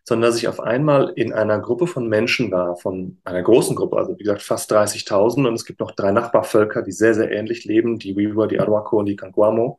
sondern 0.04 0.30
dass 0.30 0.38
ich 0.38 0.48
auf 0.48 0.60
einmal 0.60 1.12
in 1.16 1.32
einer 1.32 1.60
Gruppe 1.60 1.86
von 1.86 2.08
Menschen 2.08 2.50
war, 2.50 2.76
von 2.76 3.18
einer 3.24 3.42
großen 3.42 3.76
Gruppe, 3.76 3.96
also 3.98 4.18
wie 4.18 4.22
gesagt 4.24 4.42
fast 4.42 4.72
30.000 4.72 5.46
und 5.46 5.54
es 5.54 5.64
gibt 5.64 5.80
noch 5.80 5.92
drei 5.92 6.10
Nachbarvölker, 6.12 6.82
die 6.82 6.92
sehr, 6.92 7.14
sehr 7.14 7.30
ähnlich 7.30 7.64
leben, 7.64 7.98
die 7.98 8.16
Wiwa, 8.16 8.46
die 8.46 8.60
Arhuaco 8.60 8.98
und 8.98 9.06
die 9.06 9.16
Canguamo 9.16 9.78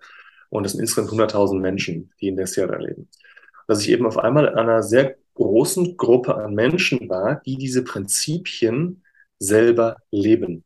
und 0.50 0.66
es 0.66 0.74
sind 0.74 0.82
insgesamt 0.82 1.12
100.000 1.12 1.60
Menschen, 1.60 2.12
die 2.22 2.28
in 2.28 2.36
der 2.38 2.48
Sierra 2.48 2.78
leben. 2.78 3.10
Dass 3.68 3.82
ich 3.82 3.90
eben 3.90 4.06
auf 4.06 4.18
einmal 4.18 4.48
in 4.48 4.56
einer 4.56 4.84
sehr 4.84 5.16
großen 5.36 5.98
Gruppe 5.98 6.36
an 6.36 6.54
Menschen 6.54 7.10
war, 7.10 7.42
die 7.46 7.58
diese 7.58 7.84
Prinzipien 7.84 9.04
selber 9.42 9.98
leben. 10.12 10.64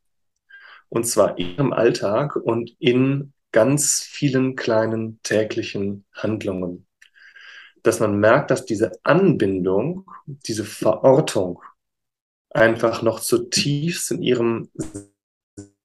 Und 0.90 1.06
zwar 1.06 1.38
in 1.38 1.56
ihrem 1.56 1.74
Alltag 1.74 2.36
und 2.36 2.76
in 2.80 3.34
ganz 3.52 4.04
vielen 4.04 4.56
kleinen 4.56 5.20
täglichen 5.24 6.06
Handlungen 6.14 6.86
dass 7.86 8.00
man 8.00 8.20
merkt, 8.20 8.50
dass 8.50 8.66
diese 8.66 8.92
Anbindung, 9.04 10.10
diese 10.26 10.66
Verortung 10.66 11.62
einfach 12.50 13.04
noch 13.04 13.20
zutiefst 13.20 14.12
in 14.12 14.24
ihrem 14.24 14.72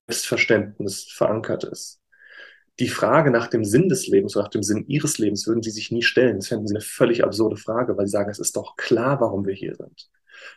Selbstverständnis 0.06 1.04
verankert 1.04 1.64
ist. 1.64 2.00
Die 2.78 2.88
Frage 2.88 3.30
nach 3.30 3.48
dem 3.48 3.64
Sinn 3.64 3.90
des 3.90 4.06
Lebens 4.06 4.34
oder 4.34 4.44
nach 4.44 4.50
dem 4.50 4.62
Sinn 4.62 4.86
ihres 4.86 5.18
Lebens 5.18 5.46
würden 5.46 5.62
sie 5.62 5.70
sich 5.70 5.90
nie 5.90 6.02
stellen. 6.02 6.36
Das 6.36 6.48
fänden 6.48 6.66
sie 6.66 6.74
eine 6.74 6.80
völlig 6.80 7.22
absurde 7.22 7.56
Frage, 7.56 7.98
weil 7.98 8.06
sie 8.06 8.12
sagen, 8.12 8.30
es 8.30 8.38
ist 8.38 8.56
doch 8.56 8.76
klar, 8.76 9.20
warum 9.20 9.44
wir 9.44 9.54
hier 9.54 9.74
sind. 9.74 10.08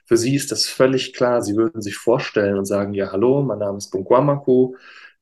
Für 0.06 0.18
sie 0.18 0.36
ist 0.36 0.52
das 0.52 0.66
völlig 0.66 1.14
klar. 1.14 1.42
Sie 1.42 1.56
würden 1.56 1.82
sich 1.82 1.96
vorstellen 1.96 2.58
und 2.58 2.66
sagen, 2.66 2.94
ja, 2.94 3.12
hallo, 3.12 3.42
mein 3.42 3.60
Name 3.60 3.78
ist 3.78 3.92
Bunguamaku, 3.92 4.76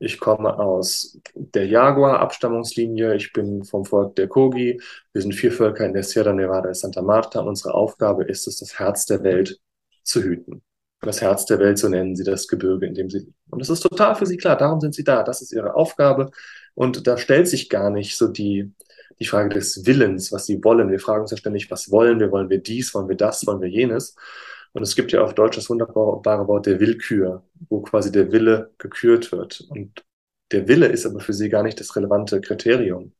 ich 0.04 0.20
komme 0.20 0.58
aus 0.58 1.20
der 1.36 1.68
Jaguar-Abstammungslinie. 1.68 3.14
Ich 3.16 3.34
bin 3.34 3.64
vom 3.64 3.86
Volk 3.86 4.16
der 4.16 4.28
Kogi. 4.28 4.82
Wir 5.14 5.22
sind 5.22 5.34
vier 5.34 5.52
Völker 5.52 5.86
in 5.86 5.94
der 5.94 6.02
Sierra 6.02 6.34
Nevada 6.34 6.70
de 6.70 6.74
Santa 6.74 7.04
Marta 7.04 7.40
und 7.42 7.50
unsere 7.50 7.76
Aufgabe 7.76 8.24
ist 8.24 8.48
es, 8.48 8.58
das 8.58 8.80
Herz 8.80 9.06
der 9.06 9.22
Welt 9.22 9.60
zu 10.02 10.24
hüten. 10.24 10.64
Das 11.02 11.22
Herz 11.22 11.46
der 11.46 11.60
Welt, 11.60 11.78
so 11.78 11.88
nennen 11.88 12.16
sie 12.16 12.24
das 12.24 12.48
Gebirge, 12.48 12.88
in 12.88 12.96
dem 12.96 13.12
sie 13.12 13.20
leben. 13.20 13.36
Und 13.52 13.60
das 13.60 13.70
ist 13.70 13.82
total 13.82 14.16
für 14.16 14.26
sie 14.26 14.38
klar. 14.38 14.58
Darum 14.58 14.80
sind 14.82 14.96
sie 14.96 15.04
da. 15.04 15.22
Das 15.22 15.44
ist 15.44 15.54
ihre 15.54 15.76
Aufgabe. 15.76 16.32
Und 16.74 17.06
da 17.06 17.20
stellt 17.20 17.48
sich 17.48 17.70
gar 17.70 17.92
nicht 17.92 18.18
so 18.18 18.28
die, 18.28 18.72
die 19.20 19.26
Frage 19.26 19.50
des 19.50 19.86
Willens, 19.86 20.32
was 20.32 20.48
sie 20.48 20.64
wollen. 20.64 20.90
Wir 20.90 21.00
fragen 21.00 21.22
uns 21.22 21.32
ja 21.32 21.38
ständig, 21.38 21.70
was 21.70 21.92
wollen 21.92 22.20
wir? 22.20 22.32
Wollen 22.32 22.50
wir 22.50 22.58
dies? 22.58 22.96
Wollen 22.96 23.08
wir 23.08 23.18
das? 23.18 23.46
Wollen 23.46 23.62
wir 23.62 23.70
jenes? 23.70 24.16
Und 24.74 24.84
es 24.84 24.96
gibt 24.96 25.12
ja 25.12 25.22
auf 25.22 25.36
Deutsch 25.36 25.58
das 25.58 25.70
wunderbare 25.70 26.48
Wort 26.48 26.66
der 26.66 26.80
Willkür, 26.80 27.44
wo 27.70 27.82
quasi 27.82 28.12
der 28.12 28.32
Wille 28.32 28.74
gekürt 28.78 29.32
wird. 29.32 29.62
Und 29.70 30.04
der 30.52 30.68
Wille 30.68 30.88
ist 30.88 31.06
aber 31.06 31.20
für 31.20 31.34
sie 31.34 31.50
gar 31.50 31.64
nicht 31.64 31.80
das 31.80 31.96
relevante 31.96 32.40
Kriterium, 32.42 33.14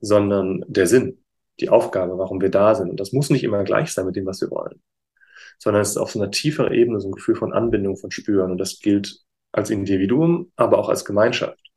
sondern 0.00 0.64
der 0.68 0.86
Sinn, 0.86 1.24
die 1.60 1.68
Aufgabe, 1.70 2.18
warum 2.18 2.40
wir 2.40 2.50
da 2.50 2.74
sind. 2.74 2.90
Und 2.90 3.00
das 3.00 3.12
muss 3.12 3.30
nicht 3.30 3.44
immer 3.44 3.64
gleich 3.64 3.92
sein 3.92 4.06
mit 4.06 4.16
dem, 4.16 4.26
was 4.26 4.40
wir 4.40 4.50
wollen, 4.50 4.80
sondern 5.58 5.82
es 5.82 5.90
ist 5.90 5.96
auf 5.96 6.12
so 6.12 6.20
einer 6.20 6.30
tieferen 6.30 6.72
Ebene 6.72 7.00
so 7.00 7.08
ein 7.08 7.12
Gefühl 7.12 7.36
von 7.36 7.52
Anbindung, 7.52 7.96
von 7.96 8.10
Spüren. 8.10 8.52
Und 8.52 8.58
das 8.58 8.80
gilt 8.80 9.20
als 9.52 9.70
Individuum, 9.70 10.52
aber 10.56 10.78
auch 10.78 10.88
als 10.88 11.04
Gemeinschaft 11.04 11.71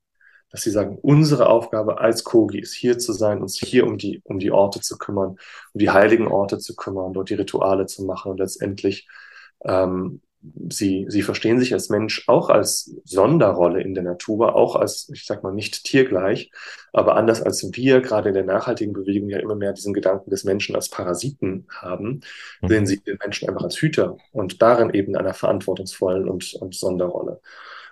dass 0.52 0.62
sie 0.62 0.72
sagen, 0.72 0.98
unsere 1.02 1.50
Aufgabe 1.50 2.00
als 2.00 2.24
Kogi 2.24 2.60
ist 2.60 2.74
hier 2.74 2.98
zu 2.98 3.14
sein, 3.14 3.42
uns 3.42 3.58
hier 3.58 3.86
um 3.86 3.98
die, 3.98 4.22
um 4.24 4.40
die 4.40 4.52
Orte 4.52 4.80
zu 4.80 4.98
kümmern, 4.98 5.38
um 5.74 5.80
die 5.80 5.90
heiligen 5.90 6.28
Orte 6.28 6.60
zu 6.60 6.76
kümmern, 6.76 7.14
dort 7.14 7.30
die 7.30 7.36
Rituale 7.36 7.86
zu 7.88 8.04
machen 8.06 8.32
und 8.32 8.40
letztendlich 8.40 9.08
ähm, 9.64 10.22
sie, 10.70 11.06
sie 11.10 11.22
verstehen 11.22 11.60
sich 11.60 11.74
als 11.74 11.90
Mensch 11.90 12.24
auch 12.28 12.50
als 12.50 12.96
Sonderrolle 13.04 13.82
in 13.82 13.94
der 13.94 14.04
Natur, 14.04 14.56
auch 14.56 14.76
als, 14.76 15.10
ich 15.14 15.26
sag 15.26 15.44
mal, 15.44 15.54
nicht 15.54 15.84
tiergleich, 15.84 16.52
aber 16.94 17.16
anders 17.16 17.42
als 17.42 17.68
wir 17.74 18.02
gerade 18.02 18.30
in 18.30 18.36
der 18.36 18.44
nachhaltigen 18.44 18.94
Bewegung 18.94 19.30
ja 19.30 19.40
immer 19.40 19.56
mehr 19.56 19.74
diesen 19.74 19.94
Gedanken 19.94 20.30
des 20.30 20.44
Menschen 20.44 20.76
als 20.76 20.90
Parasiten 20.90 21.68
haben, 21.70 22.22
mhm. 22.62 22.68
sehen 22.68 22.86
sie 22.86 23.00
den 23.00 23.18
Menschen 23.22 23.50
einfach 23.50 23.64
als 23.64 23.78
Hüter 23.78 24.18
und 24.32 24.62
darin 24.62 24.92
eben 24.94 25.16
einer 25.16 25.34
verantwortungsvollen 25.34 26.30
und, 26.30 26.54
und 26.56 26.76
Sonderrolle. 26.76 27.42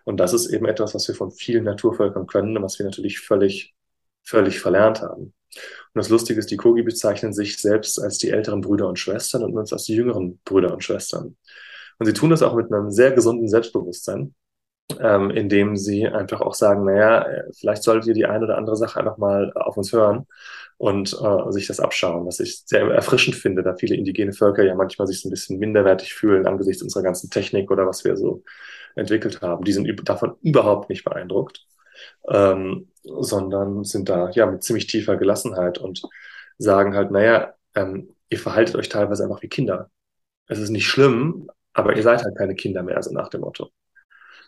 Und 0.04 0.18
das 0.18 0.34
ist 0.34 0.48
eben 0.48 0.66
etwas, 0.66 0.94
was 0.94 1.08
wir 1.08 1.16
von 1.16 1.32
vielen 1.32 1.64
Naturvölkern 1.64 2.28
können 2.28 2.58
und 2.58 2.64
was 2.64 2.80
wir 2.80 2.86
natürlich 2.86 3.20
völlig, 3.20 3.74
völlig 4.24 4.60
verlernt 4.60 5.02
haben. 5.02 5.34
Und 5.56 6.00
das 6.00 6.10
Lustige 6.10 6.40
ist, 6.40 6.52
die 6.52 6.58
Kogi 6.58 6.82
bezeichnen 6.82 7.34
sich 7.34 7.62
selbst 7.62 8.02
als 8.02 8.18
die 8.18 8.32
älteren 8.32 8.62
Brüder 8.62 8.88
und 8.88 9.00
Schwestern 9.00 9.44
und 9.44 9.56
uns 9.56 9.72
als 9.72 9.84
die 9.84 9.96
jüngeren 9.96 10.40
Brüder 10.44 10.74
und 10.74 10.84
Schwestern. 10.84 11.38
Und 12.00 12.06
sie 12.06 12.14
tun 12.14 12.32
das 12.32 12.42
auch 12.42 12.56
mit 12.56 12.72
einem 12.72 12.92
sehr 12.92 13.12
gesunden 13.12 13.48
Selbstbewusstsein, 13.48 14.34
ähm, 15.00 15.32
indem 15.32 15.76
sie 15.78 16.08
einfach 16.08 16.42
auch 16.42 16.54
sagen, 16.54 16.86
naja, 16.86 17.26
vielleicht 17.58 17.84
solltet 17.84 18.08
ihr 18.10 18.14
die 18.14 18.26
eine 18.26 18.46
oder 18.46 18.58
andere 18.58 18.76
Sache 18.76 19.00
einfach 19.00 19.18
mal 19.18 19.52
auf 19.54 19.78
uns 19.78 19.92
hören 19.94 20.28
und 20.78 21.14
äh, 21.14 21.52
sich 21.52 21.68
das 21.68 21.80
abschauen, 21.80 22.26
was 22.26 22.40
ich 22.40 22.64
sehr 22.66 22.82
erfrischend 22.82 23.36
finde, 23.36 23.64
da 23.64 23.76
viele 23.76 23.96
indigene 23.96 24.34
Völker 24.34 24.64
ja 24.64 24.76
manchmal 24.76 25.08
sich 25.08 25.22
so 25.22 25.30
ein 25.30 25.32
bisschen 25.32 25.60
minderwertig 25.60 26.14
fühlen 26.14 26.46
angesichts 26.48 26.84
unserer 26.84 27.04
ganzen 27.04 27.30
Technik 27.30 27.72
oder 27.72 27.88
was 27.88 28.04
wir 28.04 28.18
so 28.18 28.44
entwickelt 28.96 29.42
haben. 29.42 29.64
Die 29.64 29.74
sind 29.74 29.88
davon 30.08 30.36
überhaupt 30.42 30.90
nicht 30.90 31.04
beeindruckt, 31.04 31.66
ähm, 32.30 32.90
sondern 33.04 33.84
sind 33.84 34.10
da 34.10 34.30
ja 34.32 34.46
mit 34.46 34.64
ziemlich 34.64 34.88
tiefer 34.88 35.18
Gelassenheit 35.18 35.78
und 35.78 36.02
sagen 36.58 36.96
halt, 36.96 37.12
naja, 37.12 37.54
ähm, 37.76 38.16
ihr 38.30 38.40
verhaltet 38.40 38.76
euch 38.76 38.90
teilweise 38.90 39.24
einfach 39.24 39.42
wie 39.42 39.50
Kinder. 39.50 39.90
Es 40.48 40.60
ist 40.60 40.70
nicht 40.70 40.88
schlimm, 40.88 41.50
aber 41.74 41.96
ihr 41.96 42.04
seid 42.04 42.24
halt 42.24 42.38
keine 42.38 42.56
Kinder 42.56 42.84
mehr, 42.84 42.98
also 42.98 43.12
nach 43.14 43.30
dem 43.30 43.42
Motto. 43.42 43.70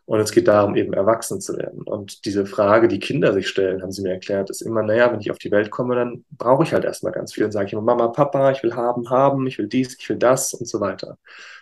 Und 0.06 0.20
es 0.20 0.32
geht 0.32 0.48
darum, 0.48 0.76
eben 0.76 0.94
erwachsen 0.94 1.42
zu 1.42 1.58
werden. 1.58 1.82
Und 1.82 2.26
diese 2.26 2.46
Frage, 2.46 2.88
die 2.88 3.00
Kinder 3.00 3.34
sich 3.34 3.48
stellen, 3.48 3.82
haben 3.82 3.92
sie 3.92 4.04
mir 4.04 4.12
erklärt, 4.12 4.52
ist 4.52 4.62
immer, 4.62 4.84
naja, 4.84 5.12
wenn 5.12 5.20
ich 5.20 5.32
auf 5.32 5.40
die 5.40 5.50
Welt 5.50 5.72
komme, 5.72 5.96
dann 5.96 6.24
brauche 6.30 6.64
ich 6.64 6.74
halt 6.74 6.86
erstmal 6.86 7.12
ganz 7.12 7.34
viel. 7.34 7.44
Dann 7.44 7.52
sage 7.52 7.68
ich 7.68 7.74
immer, 7.74 7.82
Mama, 7.82 8.10
Papa, 8.10 8.52
ich 8.52 8.62
will 8.62 8.76
haben, 8.76 9.10
haben, 9.10 9.48
ich 9.48 9.58
will 9.58 9.68
dies, 9.68 9.98
ich 10.00 10.08
will 10.10 10.18
das 10.18 10.54
und 10.54 10.68
so 10.68 10.80
weiter. 10.80 11.18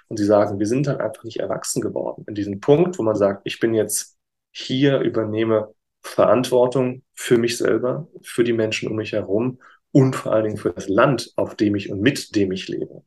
Und 0.10 0.17
sie 0.17 0.25
sagen, 0.25 0.60
wir 0.60 0.67
sind 0.67 0.88
halt 0.88 0.99
einfach 0.99 1.23
nicht 1.23 1.39
erwachsen 1.39 1.82
geworden. 1.82 2.25
In 2.27 2.36
diesem 2.36 2.60
Punkt, 2.60 2.99
wo 2.99 3.03
man 3.03 3.15
sagt, 3.15 3.41
ich 3.45 3.60
bin 3.62 3.73
jetzt 3.73 4.17
hier, 4.51 4.99
übernehme 4.99 5.73
Verantwortung 6.01 7.03
für 7.13 7.38
mich 7.38 7.58
selber, 7.58 8.08
für 8.23 8.43
die 8.43 8.53
Menschen 8.53 8.89
um 8.89 8.97
mich 8.97 9.13
herum 9.13 9.60
und 9.91 10.15
vor 10.17 10.34
allen 10.34 10.43
Dingen 10.43 10.58
für 10.58 10.73
das 10.73 10.89
Land, 10.89 11.32
auf 11.38 11.56
dem 11.56 11.75
ich 11.75 11.89
und 11.89 12.01
mit 12.01 12.36
dem 12.36 12.51
ich 12.51 12.67
lebe. 12.67 13.03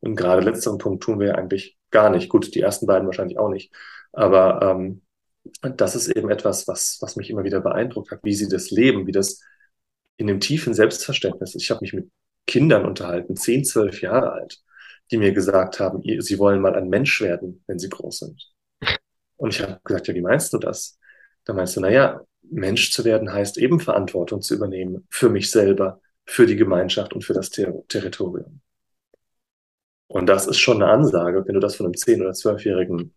Und 0.00 0.16
gerade 0.16 0.42
letzteren 0.42 0.78
Punkt 0.78 1.02
tun 1.02 1.20
wir 1.20 1.28
ja 1.28 1.34
eigentlich 1.34 1.76
gar 1.90 2.10
nicht. 2.10 2.28
Gut, 2.28 2.54
die 2.54 2.60
ersten 2.60 2.86
beiden 2.86 3.06
wahrscheinlich 3.06 3.38
auch 3.38 3.50
nicht. 3.50 3.72
Aber 4.12 4.60
ähm, 4.62 5.02
das 5.60 5.94
ist 5.94 6.08
eben 6.08 6.30
etwas, 6.30 6.68
was, 6.68 6.98
was 7.00 7.16
mich 7.16 7.30
immer 7.30 7.44
wieder 7.44 7.60
beeindruckt 7.60 8.10
hat, 8.10 8.20
wie 8.22 8.34
sie 8.34 8.48
das 8.48 8.70
leben, 8.70 9.06
wie 9.06 9.12
das 9.12 9.40
in 10.16 10.26
dem 10.26 10.40
tiefen 10.40 10.74
Selbstverständnis. 10.74 11.54
Ich 11.54 11.70
habe 11.70 11.80
mich 11.82 11.92
mit 11.92 12.10
Kindern 12.46 12.86
unterhalten, 12.86 13.36
zehn, 13.36 13.64
zwölf 13.64 14.00
Jahre 14.02 14.32
alt, 14.32 14.60
die 15.10 15.18
mir 15.18 15.32
gesagt 15.32 15.80
haben, 15.80 16.02
sie 16.02 16.38
wollen 16.38 16.60
mal 16.60 16.74
ein 16.74 16.88
Mensch 16.88 17.20
werden, 17.20 17.62
wenn 17.66 17.78
sie 17.78 17.88
groß 17.88 18.18
sind. 18.18 18.52
Und 19.36 19.54
ich 19.54 19.62
habe 19.62 19.80
gesagt, 19.84 20.08
ja, 20.08 20.14
wie 20.14 20.20
meinst 20.20 20.52
du 20.52 20.58
das? 20.58 20.98
Da 21.44 21.52
meinst 21.52 21.76
du, 21.76 21.80
naja, 21.80 22.20
Mensch 22.42 22.92
zu 22.92 23.04
werden 23.04 23.32
heißt 23.32 23.58
eben 23.58 23.80
Verantwortung 23.80 24.42
zu 24.42 24.54
übernehmen 24.54 25.06
für 25.10 25.28
mich 25.28 25.50
selber, 25.50 26.00
für 26.24 26.46
die 26.46 26.56
Gemeinschaft 26.56 27.12
und 27.12 27.24
für 27.24 27.34
das 27.34 27.50
Ter 27.50 27.72
Territorium. 27.88 28.60
Und 30.08 30.26
das 30.26 30.46
ist 30.46 30.58
schon 30.58 30.82
eine 30.82 30.90
Ansage, 30.90 31.44
wenn 31.46 31.54
du 31.54 31.60
das 31.60 31.76
von 31.76 31.86
einem 31.86 31.94
10- 31.94 32.20
oder 32.20 32.30
12-jährigen 32.30 33.14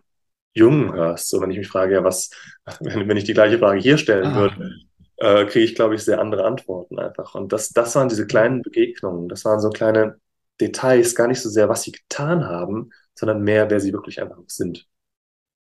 Jungen 0.54 0.94
hörst. 0.94 1.30
So, 1.30 1.42
wenn 1.42 1.52
ich 1.52 1.58
mich 1.58 1.68
frage, 1.68 1.96
ja, 1.96 2.04
was, 2.04 2.30
wenn, 2.80 3.08
wenn 3.08 3.18
ich 3.18 3.24
die 3.24 3.34
gleiche 3.34 3.60
Frage 3.60 3.80
hier 3.80 3.98
stellen 3.98 4.28
ah. 4.28 4.36
würde, 4.36 4.76
äh, 5.18 5.46
kriege 5.46 5.66
ich, 5.66 5.76
glaube 5.76 5.96
ich, 5.96 6.04
sehr 6.04 6.20
andere 6.20 6.46
Antworten 6.46 7.00
einfach. 7.00 7.36
Und 7.36 7.54
das, 7.54 7.70
das 7.70 7.96
waren 7.96 8.10
diese 8.10 8.28
kleinen 8.28 8.62
Begegnungen, 8.62 9.30
das 9.30 9.46
waren 9.46 9.60
so 9.60 9.70
kleine 9.70 10.20
Details, 10.60 11.16
gar 11.16 11.28
nicht 11.28 11.42
so 11.42 11.50
sehr, 11.50 11.70
was 11.70 11.84
sie 11.84 11.92
getan 11.92 12.46
haben, 12.46 12.92
sondern 13.14 13.44
mehr, 13.44 13.70
wer 13.70 13.80
sie 13.80 13.94
wirklich 13.94 14.22
einfach 14.22 14.38
sind. 14.48 14.88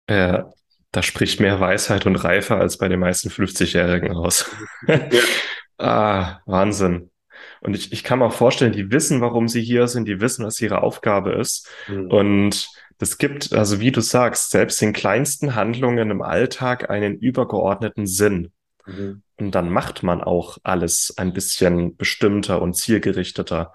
Ja, 0.10 0.52
da 0.92 1.02
spricht 1.02 1.40
mehr 1.40 1.60
Weisheit 1.60 2.06
und 2.06 2.16
Reife 2.16 2.56
als 2.56 2.78
bei 2.78 2.88
den 2.88 3.00
meisten 3.00 3.30
50-Jährigen 3.30 4.16
aus. 4.16 4.50
ja. 4.88 5.00
ah, 5.78 6.42
Wahnsinn. 6.46 7.10
Und 7.62 7.76
ich, 7.76 7.92
ich 7.92 8.04
kann 8.04 8.20
mir 8.20 8.26
auch 8.26 8.34
vorstellen, 8.34 8.74
die 8.74 8.92
wissen, 8.92 9.22
warum 9.22 9.48
sie 9.48 9.62
hier 9.62 9.88
sind, 9.88 10.08
die 10.08 10.22
wissen, 10.22 10.46
was 10.46 10.62
ihre 10.62 10.84
Aufgabe 10.84 11.32
ist. 11.32 11.68
Mhm. 11.88 12.12
Und 12.12 12.68
das 12.98 13.18
gibt, 13.18 13.54
also 13.54 13.80
wie 13.80 13.92
du 13.92 14.02
sagst, 14.02 14.52
selbst 14.52 14.82
den 14.82 14.94
kleinsten 14.94 15.56
Handlungen 15.56 16.12
im 16.12 16.22
Alltag 16.22 16.90
einen 16.90 17.18
übergeordneten 17.18 18.08
Sinn. 18.08 18.52
Mhm. 18.86 19.24
Und 19.40 19.52
dann 19.56 19.70
macht 19.70 20.04
man 20.04 20.22
auch 20.22 20.58
alles 20.64 21.14
ein 21.18 21.34
bisschen 21.34 21.96
bestimmter 21.98 22.62
und 22.62 22.76
zielgerichteter 22.76 23.74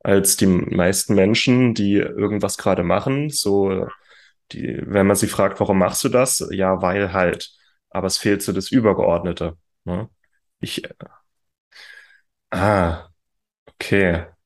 als 0.00 0.36
die 0.36 0.46
meisten 0.46 1.14
Menschen, 1.14 1.74
die 1.74 1.94
irgendwas 1.94 2.56
gerade 2.58 2.82
machen. 2.82 3.30
So, 3.30 3.86
die, 4.52 4.80
wenn 4.84 5.06
man 5.06 5.16
sie 5.16 5.28
fragt, 5.28 5.60
warum 5.60 5.78
machst 5.78 6.04
du 6.04 6.08
das? 6.08 6.46
Ja, 6.50 6.82
weil 6.82 7.12
halt. 7.12 7.52
Aber 7.90 8.06
es 8.06 8.18
fehlt 8.18 8.42
so 8.42 8.52
das 8.52 8.70
Übergeordnete. 8.70 9.56
Ne? 9.84 10.08
Ich, 10.60 10.84
äh, 10.84 10.94
ah, 12.50 13.08
Okay. 13.80 14.37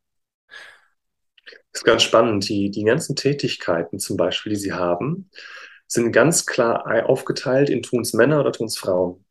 Das 1.73 1.81
ist 1.81 1.85
ganz 1.85 2.03
spannend. 2.03 2.49
Die, 2.49 2.71
die 2.71 2.85
ganzen 2.85 3.17
Tätigkeiten 3.17 3.99
zum 3.99 4.17
Beispiel, 4.17 4.51
die 4.51 4.59
sie 4.59 4.73
haben, 4.73 5.31
sind 5.87 6.13
ganz 6.13 6.47
klar 6.47 7.07
aufgeteilt 7.09 7.71
in 7.71 7.83
tun's 7.83 8.13
Männer 8.13 8.41
oder 8.41 8.53
tun's 8.53 8.79
Frauen. 8.79 9.25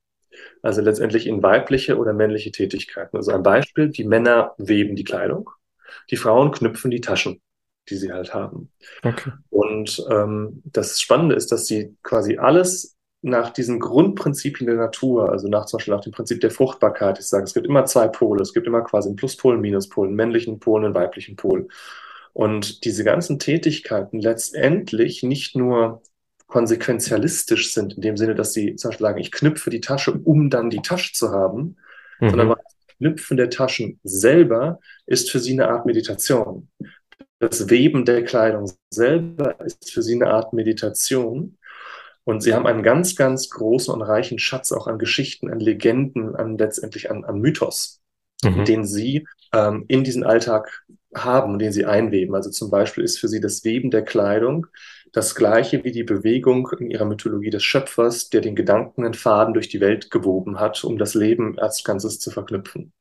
Also 0.61 0.81
letztendlich 0.81 1.27
in 1.27 1.43
weibliche 1.43 1.97
oder 1.97 2.13
männliche 2.13 2.51
Tätigkeiten. 2.51 3.17
Also 3.17 3.31
ein 3.31 3.43
Beispiel, 3.43 3.89
die 3.89 4.03
Männer 4.03 4.53
weben 4.57 4.95
die 4.95 5.03
Kleidung 5.03 5.49
Die 6.09 6.17
Frauen 6.17 6.51
knüpfen 6.51 6.91
die 6.91 7.01
Taschen, 7.01 7.41
die 7.89 7.95
sie 7.95 8.11
halt 8.11 8.33
haben. 8.33 8.71
Okay. 9.03 9.31
Und 9.49 10.05
ähm, 10.09 10.61
das 10.65 10.99
Spannende 10.99 11.35
ist, 11.35 11.51
dass 11.51 11.65
sie 11.65 11.95
quasi 12.03 12.37
alles 12.37 12.95
nach 13.23 13.51
diesen 13.51 13.79
Grundprinzipien 13.79 14.67
der 14.67 14.77
Natur, 14.77 15.29
also 15.29 15.47
nach 15.47 15.65
zum 15.65 15.77
Beispiel 15.77 15.93
nach 15.93 16.03
dem 16.03 16.11
Prinzip 16.11 16.41
der 16.41 16.49
Fruchtbarkeit, 16.49 17.19
ich 17.19 17.27
sage, 17.27 17.43
es 17.43 17.53
gibt 17.53 17.67
immer 17.67 17.85
zwei 17.85 18.07
Pole, 18.07 18.41
es 18.41 18.53
gibt 18.53 18.65
immer 18.65 18.81
quasi 18.81 19.09
einen 19.09 19.15
Pluspol, 19.15 19.53
einen 19.53 19.61
Minuspol, 19.61 20.07
einen 20.07 20.15
männlichen 20.15 20.59
Pol, 20.59 20.83
einen 20.83 20.95
weiblichen 20.95 21.35
Pol. 21.35 21.67
Und 22.33 22.85
diese 22.85 23.03
ganzen 23.03 23.39
Tätigkeiten 23.39 24.19
letztendlich 24.19 25.23
nicht 25.23 25.55
nur 25.55 26.01
konsequenzialistisch 26.47 27.73
sind, 27.73 27.93
in 27.93 28.01
dem 28.01 28.17
Sinne, 28.17 28.35
dass 28.35 28.53
sie 28.53 28.75
zum 28.75 28.89
Beispiel 28.89 29.05
sagen, 29.05 29.19
ich 29.19 29.31
knüpfe 29.31 29.69
die 29.69 29.81
Tasche, 29.81 30.11
um 30.11 30.49
dann 30.49 30.69
die 30.69 30.81
Tasche 30.81 31.13
zu 31.13 31.31
haben, 31.31 31.77
mhm. 32.19 32.29
sondern 32.29 32.49
das 32.49 32.97
Knüpfen 32.97 33.37
der 33.37 33.49
Taschen 33.49 33.99
selber 34.03 34.79
ist 35.05 35.31
für 35.31 35.39
sie 35.39 35.53
eine 35.53 35.69
Art 35.69 35.85
Meditation. 35.85 36.69
Das 37.39 37.69
Weben 37.69 38.05
der 38.05 38.23
Kleidung 38.23 38.71
selber 38.91 39.59
ist 39.65 39.91
für 39.91 40.03
sie 40.03 40.13
eine 40.15 40.29
Art 40.29 40.53
Meditation. 40.53 41.57
Und 42.23 42.41
sie 42.41 42.53
haben 42.53 42.67
einen 42.67 42.83
ganz, 42.83 43.15
ganz 43.15 43.49
großen 43.49 43.91
und 43.91 44.03
reichen 44.03 44.37
Schatz 44.37 44.71
auch 44.71 44.85
an 44.85 44.99
Geschichten, 44.99 45.49
an 45.49 45.59
Legenden, 45.59 46.35
an 46.35 46.57
letztendlich 46.57 47.09
an, 47.09 47.23
an 47.23 47.39
Mythos, 47.39 48.01
mhm. 48.43 48.65
den 48.65 48.85
sie 48.85 49.25
ähm, 49.53 49.85
in 49.87 50.03
diesen 50.03 50.23
Alltag 50.23 50.83
haben 51.13 51.53
und 51.53 51.59
den 51.59 51.71
sie 51.71 51.85
einweben. 51.85 52.35
Also 52.35 52.49
zum 52.49 52.69
Beispiel 52.69 53.03
ist 53.03 53.19
für 53.19 53.27
sie 53.27 53.39
das 53.39 53.63
Weben 53.63 53.91
der 53.91 54.03
Kleidung 54.03 54.67
das 55.11 55.35
gleiche 55.35 55.83
wie 55.83 55.91
die 55.91 56.03
Bewegung 56.03 56.69
in 56.79 56.89
ihrer 56.89 57.05
Mythologie 57.05 57.49
des 57.49 57.63
Schöpfers, 57.63 58.29
der 58.29 58.41
den 58.41 58.55
Gedanken 58.55 59.03
einen 59.03 59.13
Faden 59.13 59.53
durch 59.53 59.67
die 59.67 59.81
Welt 59.81 60.09
gewoben 60.09 60.59
hat, 60.59 60.83
um 60.85 60.97
das 60.97 61.15
Leben 61.15 61.59
als 61.59 61.83
Ganzes 61.83 62.19
zu 62.19 62.31
verknüpfen. 62.31 62.93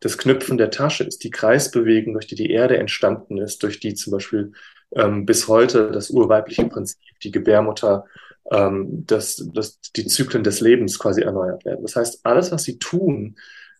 Das 0.00 0.18
Knüpfen 0.18 0.58
der 0.58 0.70
Tasche 0.70 1.04
ist 1.04 1.22
die 1.22 1.30
Kreisbewegung, 1.30 2.14
durch 2.14 2.26
die 2.26 2.34
die 2.34 2.50
Erde 2.50 2.76
entstanden 2.76 3.38
ist, 3.38 3.62
durch 3.62 3.78
die 3.78 3.94
zum 3.94 4.12
Beispiel 4.12 4.52
ähm, 4.96 5.26
bis 5.26 5.46
heute 5.46 5.92
das 5.92 6.10
urweibliche 6.10 6.66
Prinzip, 6.66 6.98
die 7.22 7.30
Gebärmutter 7.30 8.04
ähm, 8.50 9.06
dass, 9.06 9.36
dass 9.54 9.80
die 9.96 10.06
Zyklen 10.06 10.44
des 10.44 10.60
Lebens 10.60 10.98
quasi 10.98 11.22
erneuert 11.22 11.64
werden. 11.64 11.82
Das 11.82 11.96
heißt, 11.96 12.20
alles, 12.24 12.52
was 12.52 12.64
sie 12.64 12.78
tun, 12.78 13.36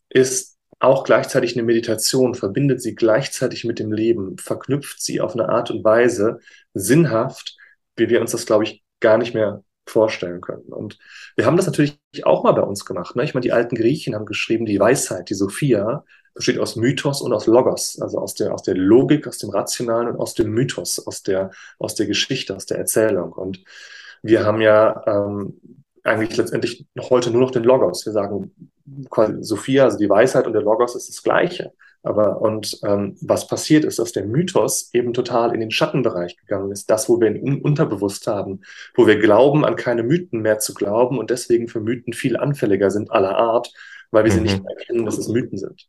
ist 0.09 0.54
auch 0.85 1.05
gleichzeitig 1.05 1.57
eine 1.57 1.65
Meditation, 1.65 2.35
verbindet 2.35 2.83
sie 2.83 2.95
gleichzeitig 2.95 3.65
mit 3.65 3.79
dem 3.79 3.93
Leben, 3.93 4.39
verknüpft 4.39 5.03
sie 5.03 5.21
auf 5.21 5.35
eine 5.35 5.49
Art 5.49 5.71
und 5.71 5.85
Weise 5.85 6.41
sinnhaft, 6.75 7.57
wie 7.97 8.09
wir 8.09 8.21
uns 8.21 8.33
das, 8.33 8.47
glaube 8.47 8.65
ich, 8.65 8.83
gar 9.01 9.19
nicht 9.19 9.35
mehr 9.35 9.65
vorstellen 9.87 10.41
können. 10.41 10.73
Und 10.73 10.99
wir 11.37 11.47
haben 11.47 11.57
das 11.57 11.67
natürlich 11.67 11.99
auch 12.23 12.45
mal 12.45 12.53
bei 12.53 12.63
uns 12.63 12.85
gemacht. 12.85 13.17
Ne? 13.17 13.25
Ich 13.25 13.35
meine, 13.35 13.43
die 13.43 13.53
alten 13.53 13.77
Griechen 13.77 14.15
haben 14.15 14.27
geschrieben, 14.27 14.67
die 14.67 14.81
Weisheit, 14.81 15.29
die 15.29 15.35
Sophia, 15.35 16.05
besteht 16.35 16.59
aus 16.59 16.77
Mythos 16.77 17.23
und 17.23 17.33
aus 17.33 17.47
Logos, 17.47 18.01
also 18.01 18.19
aus 18.19 18.35
der, 18.35 18.53
aus 18.53 18.63
der 18.63 18.75
Logik, 18.75 19.29
aus 19.29 19.39
dem 19.39 19.51
Rationalen 19.51 20.09
und 20.09 20.17
aus 20.17 20.35
dem 20.35 20.51
Mythos, 20.51 21.07
aus 21.07 21.23
der, 21.23 21.51
aus 21.79 21.95
der 21.95 22.07
Geschichte, 22.07 22.57
aus 22.57 22.67
der 22.67 22.79
Erzählung. 22.79 23.33
Und 23.33 23.63
wir 24.23 24.45
haben 24.45 24.61
ja 24.61 25.05
ähm, 25.07 25.61
eigentlich 26.03 26.37
letztendlich 26.37 26.87
heute 26.99 27.31
nur 27.31 27.43
noch 27.43 27.53
den 27.53 27.63
Logos. 27.63 28.05
Wir 28.05 28.13
sagen 28.13 28.74
Sophia, 29.41 29.85
also 29.85 29.99
die 29.99 30.09
Weisheit 30.09 30.47
und 30.47 30.53
der 30.53 30.63
Logos 30.63 30.95
ist 30.95 31.09
das 31.09 31.23
Gleiche. 31.23 31.73
Aber 32.03 32.43
und 32.43 32.79
ähm, 32.85 33.17
was 33.23 33.49
passiert 33.49 33.85
ist, 33.85 33.99
dass 33.99 34.13
der 34.13 34.27
Mythos 34.27 34.91
eben 34.93 35.15
total 35.15 35.55
in 35.55 35.61
den 35.61 35.71
Schattenbereich 35.71 36.37
gegangen 36.37 36.71
ist, 36.71 36.91
das, 36.91 37.09
wo 37.09 37.19
wir 37.19 37.35
ihn 37.35 37.63
unterbewusst 37.63 38.27
haben, 38.27 38.61
wo 38.95 39.07
wir 39.07 39.19
glauben, 39.19 39.65
an 39.65 39.75
keine 39.75 40.03
Mythen 40.03 40.43
mehr 40.43 40.59
zu 40.59 40.75
glauben 40.75 41.19
und 41.19 41.31
deswegen 41.31 41.67
für 41.67 41.81
Mythen 41.81 42.13
viel 42.13 42.37
anfälliger 42.37 42.91
sind 42.91 43.11
aller 43.11 43.37
Art, 43.37 43.73
weil 44.11 44.25
wir 44.25 44.33
mhm. 44.33 44.37
sie 44.37 44.43
nicht 44.43 44.63
mehr 44.63 44.77
erkennen, 44.77 45.07
dass 45.07 45.17
es 45.17 45.29
Mythen 45.29 45.57
sind. 45.57 45.89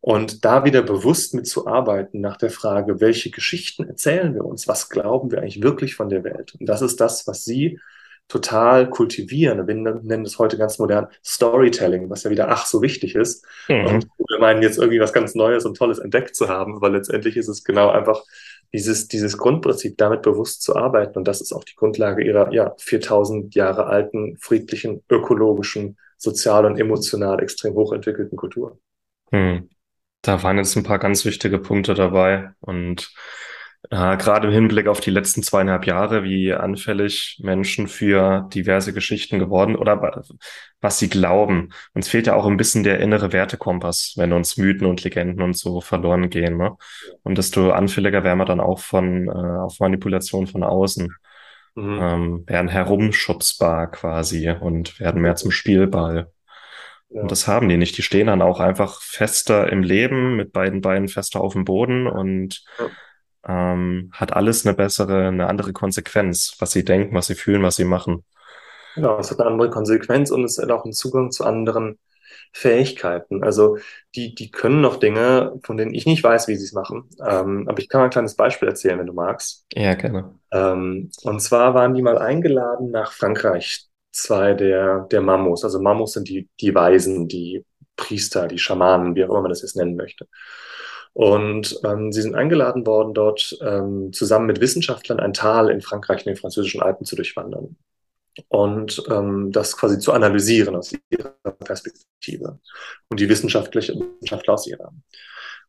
Und 0.00 0.44
da 0.44 0.66
wieder 0.66 0.82
bewusst 0.82 1.32
mitzuarbeiten 1.32 2.20
nach 2.20 2.36
der 2.36 2.50
Frage, 2.50 3.00
welche 3.00 3.30
Geschichten 3.30 3.88
erzählen 3.88 4.34
wir 4.34 4.44
uns? 4.44 4.68
Was 4.68 4.90
glauben 4.90 5.30
wir 5.30 5.38
eigentlich 5.38 5.62
wirklich 5.62 5.94
von 5.94 6.10
der 6.10 6.22
Welt? 6.22 6.54
Und 6.60 6.68
das 6.68 6.82
ist 6.82 7.00
das, 7.00 7.26
was 7.26 7.44
Sie 7.46 7.80
total 8.28 8.90
kultivieren. 8.90 9.66
Wir 9.66 9.74
nennen 9.74 10.24
das 10.24 10.38
heute 10.38 10.58
ganz 10.58 10.78
modern 10.78 11.06
Storytelling, 11.24 12.10
was 12.10 12.24
ja 12.24 12.30
wieder 12.30 12.48
ach 12.48 12.66
so 12.66 12.82
wichtig 12.82 13.14
ist. 13.14 13.44
Mhm. 13.68 13.86
Und 13.86 14.08
wir 14.28 14.38
meinen 14.40 14.62
jetzt 14.62 14.78
irgendwie 14.78 15.00
was 15.00 15.12
ganz 15.12 15.34
Neues 15.34 15.64
und 15.64 15.76
Tolles 15.76 15.98
entdeckt 15.98 16.34
zu 16.34 16.48
haben, 16.48 16.74
aber 16.76 16.90
letztendlich 16.90 17.36
ist 17.36 17.48
es 17.48 17.62
genau 17.62 17.90
einfach 17.90 18.22
dieses, 18.72 19.08
dieses 19.08 19.38
Grundprinzip, 19.38 19.96
damit 19.96 20.22
bewusst 20.22 20.62
zu 20.62 20.74
arbeiten. 20.76 21.18
Und 21.18 21.28
das 21.28 21.40
ist 21.40 21.52
auch 21.52 21.64
die 21.64 21.76
Grundlage 21.76 22.24
ihrer 22.24 22.52
ja, 22.52 22.74
4000 22.78 23.54
Jahre 23.54 23.86
alten, 23.86 24.36
friedlichen, 24.38 25.02
ökologischen, 25.08 25.96
sozial 26.18 26.66
und 26.66 26.78
emotional 26.78 27.40
extrem 27.42 27.74
hochentwickelten 27.74 28.36
Kultur. 28.36 28.78
Mhm. 29.30 29.70
Da 30.22 30.42
waren 30.42 30.58
jetzt 30.58 30.76
ein 30.76 30.82
paar 30.82 30.98
ganz 30.98 31.24
wichtige 31.24 31.58
Punkte 31.58 31.94
dabei 31.94 32.50
und 32.60 33.12
äh, 33.90 34.16
gerade 34.16 34.48
im 34.48 34.52
Hinblick 34.52 34.88
auf 34.88 35.00
die 35.00 35.10
letzten 35.10 35.42
zweieinhalb 35.42 35.86
Jahre, 35.86 36.24
wie 36.24 36.52
anfällig 36.52 37.38
Menschen 37.42 37.88
für 37.88 38.48
diverse 38.52 38.92
Geschichten 38.92 39.38
geworden 39.38 39.76
oder 39.76 40.22
was 40.80 40.98
sie 40.98 41.08
glauben. 41.08 41.70
Uns 41.94 42.08
fehlt 42.08 42.26
ja 42.26 42.34
auch 42.34 42.46
ein 42.46 42.56
bisschen 42.56 42.84
der 42.84 43.00
innere 43.00 43.32
Wertekompass, 43.32 44.14
wenn 44.16 44.32
uns 44.32 44.56
Mythen 44.56 44.86
und 44.86 45.04
Legenden 45.04 45.42
und 45.42 45.56
so 45.56 45.80
verloren 45.80 46.30
gehen. 46.30 46.56
Ne? 46.56 46.76
Und 47.22 47.38
desto 47.38 47.70
anfälliger 47.70 48.24
wären 48.24 48.38
wir 48.38 48.44
dann 48.44 48.60
auch 48.60 48.78
von 48.80 49.28
äh, 49.28 49.30
auf 49.30 49.78
Manipulation 49.80 50.46
von 50.46 50.62
außen. 50.62 51.14
Mhm. 51.74 51.98
Ähm, 52.00 52.44
werden 52.46 52.68
herumschubsbar 52.68 53.90
quasi 53.90 54.50
und 54.50 54.98
werden 54.98 55.20
mehr 55.20 55.36
zum 55.36 55.50
Spielball. 55.50 56.32
Ja. 57.10 57.20
Und 57.20 57.30
das 57.30 57.46
haben 57.46 57.68
die 57.68 57.76
nicht. 57.76 57.98
Die 57.98 58.02
stehen 58.02 58.28
dann 58.28 58.42
auch 58.42 58.60
einfach 58.60 59.00
fester 59.02 59.70
im 59.70 59.82
Leben, 59.82 60.36
mit 60.36 60.52
beiden 60.52 60.80
Beinen 60.80 61.08
fester 61.08 61.40
auf 61.40 61.52
dem 61.52 61.64
Boden 61.64 62.06
und 62.06 62.64
ja. 62.78 62.86
Ähm, 63.46 64.10
hat 64.12 64.32
alles 64.32 64.66
eine 64.66 64.74
bessere, 64.74 65.28
eine 65.28 65.48
andere 65.48 65.72
Konsequenz, 65.72 66.56
was 66.58 66.72
sie 66.72 66.84
denken, 66.84 67.14
was 67.14 67.26
sie 67.26 67.34
fühlen, 67.34 67.62
was 67.62 67.76
sie 67.76 67.84
machen. 67.84 68.24
Genau, 68.94 69.18
es 69.18 69.30
hat 69.30 69.40
eine 69.40 69.50
andere 69.50 69.70
Konsequenz 69.70 70.30
und 70.30 70.44
es 70.44 70.58
hat 70.58 70.70
auch 70.70 70.84
einen 70.84 70.92
Zugang 70.92 71.30
zu 71.30 71.44
anderen 71.44 71.98
Fähigkeiten. 72.52 73.44
Also 73.44 73.76
die, 74.14 74.34
die 74.34 74.50
können 74.50 74.80
noch 74.80 74.96
Dinge, 74.96 75.60
von 75.62 75.76
denen 75.76 75.94
ich 75.94 76.06
nicht 76.06 76.24
weiß, 76.24 76.48
wie 76.48 76.56
sie 76.56 76.64
es 76.64 76.72
machen. 76.72 77.08
Ähm, 77.24 77.68
aber 77.68 77.78
ich 77.78 77.88
kann 77.88 78.00
mal 78.00 78.06
ein 78.06 78.10
kleines 78.10 78.34
Beispiel 78.34 78.68
erzählen, 78.68 78.98
wenn 78.98 79.06
du 79.06 79.12
magst. 79.12 79.66
Ja, 79.74 79.94
gerne. 79.94 80.34
Ähm, 80.50 81.10
und 81.22 81.40
zwar 81.40 81.74
waren 81.74 81.94
die 81.94 82.02
mal 82.02 82.18
eingeladen 82.18 82.90
nach 82.90 83.12
Frankreich 83.12 83.86
zwei 84.12 84.54
der, 84.54 85.00
der 85.10 85.20
Mamos. 85.20 85.64
Also 85.64 85.80
Mamos 85.80 86.14
sind 86.14 86.28
die, 86.28 86.48
die 86.60 86.74
Weisen, 86.74 87.28
die 87.28 87.64
Priester, 87.96 88.48
die 88.48 88.58
Schamanen, 88.58 89.14
wie 89.14 89.24
auch 89.24 89.30
immer 89.30 89.42
man 89.42 89.50
das 89.50 89.62
jetzt 89.62 89.76
nennen 89.76 89.96
möchte. 89.96 90.26
Und 91.16 91.80
ähm, 91.82 92.12
sie 92.12 92.20
sind 92.20 92.34
eingeladen 92.34 92.84
worden, 92.84 93.14
dort 93.14 93.56
ähm, 93.62 94.12
zusammen 94.12 94.44
mit 94.44 94.60
Wissenschaftlern 94.60 95.18
ein 95.18 95.32
Tal 95.32 95.70
in 95.70 95.80
Frankreich 95.80 96.26
in 96.26 96.32
den 96.34 96.36
französischen 96.36 96.82
Alpen 96.82 97.06
zu 97.06 97.16
durchwandern 97.16 97.74
und 98.48 99.02
ähm, 99.08 99.50
das 99.50 99.78
quasi 99.78 99.98
zu 99.98 100.12
analysieren 100.12 100.76
aus 100.76 100.92
ihrer 101.08 101.30
Perspektive 101.52 102.58
und 103.08 103.18
die 103.18 103.30
wissenschaftliche 103.30 103.94
Wissenschaftler 103.94 104.52
aus 104.52 104.66
ihrer. 104.66 104.92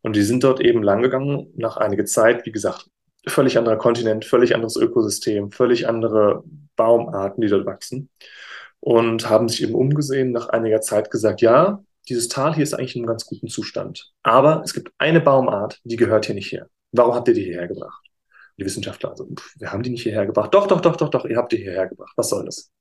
Und 0.01 0.17
die 0.17 0.23
sind 0.23 0.43
dort 0.43 0.59
eben 0.59 0.83
langgegangen, 0.83 1.53
nach 1.55 1.77
einiger 1.77 2.03
Zeit, 2.03 2.45
wie 2.45 2.51
gesagt, 2.51 2.89
völlig 3.25 3.57
anderer 3.57 3.77
Kontinent, 3.77 4.25
völlig 4.25 4.53
anderes 4.53 4.75
Ökosystem, 4.75 5.53
völlig 5.53 5.87
andere 5.87 6.43
Baumarten, 6.75 7.39
die 7.39 7.47
dort 7.47 7.65
wachsen. 7.65 8.09
Und 8.81 9.29
haben 9.29 9.47
sich 9.47 9.63
eben 9.63 9.75
umgesehen, 9.75 10.33
nach 10.33 10.49
einiger 10.49 10.81
Zeit 10.81 11.09
gesagt, 11.09 11.39
ja, 11.39 11.81
dieses 12.09 12.27
Tal 12.27 12.53
hier 12.53 12.63
ist 12.63 12.73
eigentlich 12.73 12.95
in 12.95 13.01
einem 13.01 13.07
ganz 13.07 13.25
guten 13.25 13.47
Zustand. 13.47 14.11
Aber 14.23 14.61
es 14.63 14.73
gibt 14.73 14.91
eine 14.97 15.21
Baumart, 15.21 15.79
die 15.83 15.95
gehört 15.95 16.25
hier 16.25 16.35
nicht 16.35 16.51
her. 16.51 16.69
Warum 16.91 17.15
habt 17.15 17.27
ihr 17.27 17.33
die 17.33 17.43
hierher 17.43 17.67
gebracht? 17.67 18.03
Die 18.57 18.65
Wissenschaftler, 18.65 19.11
also, 19.11 19.25
pff, 19.25 19.59
wir 19.59 19.71
haben 19.71 19.83
die 19.83 19.91
nicht 19.91 20.03
hierher 20.03 20.25
gebracht. 20.25 20.53
Doch, 20.53 20.67
doch, 20.67 20.81
doch, 20.81 20.95
doch, 20.95 21.09
doch, 21.09 21.25
ihr 21.25 21.37
habt 21.37 21.51
die 21.51 21.57
hierher 21.57 21.87
gebracht. 21.87 22.13
Was 22.15 22.29
soll 22.29 22.45
das? 22.45 22.71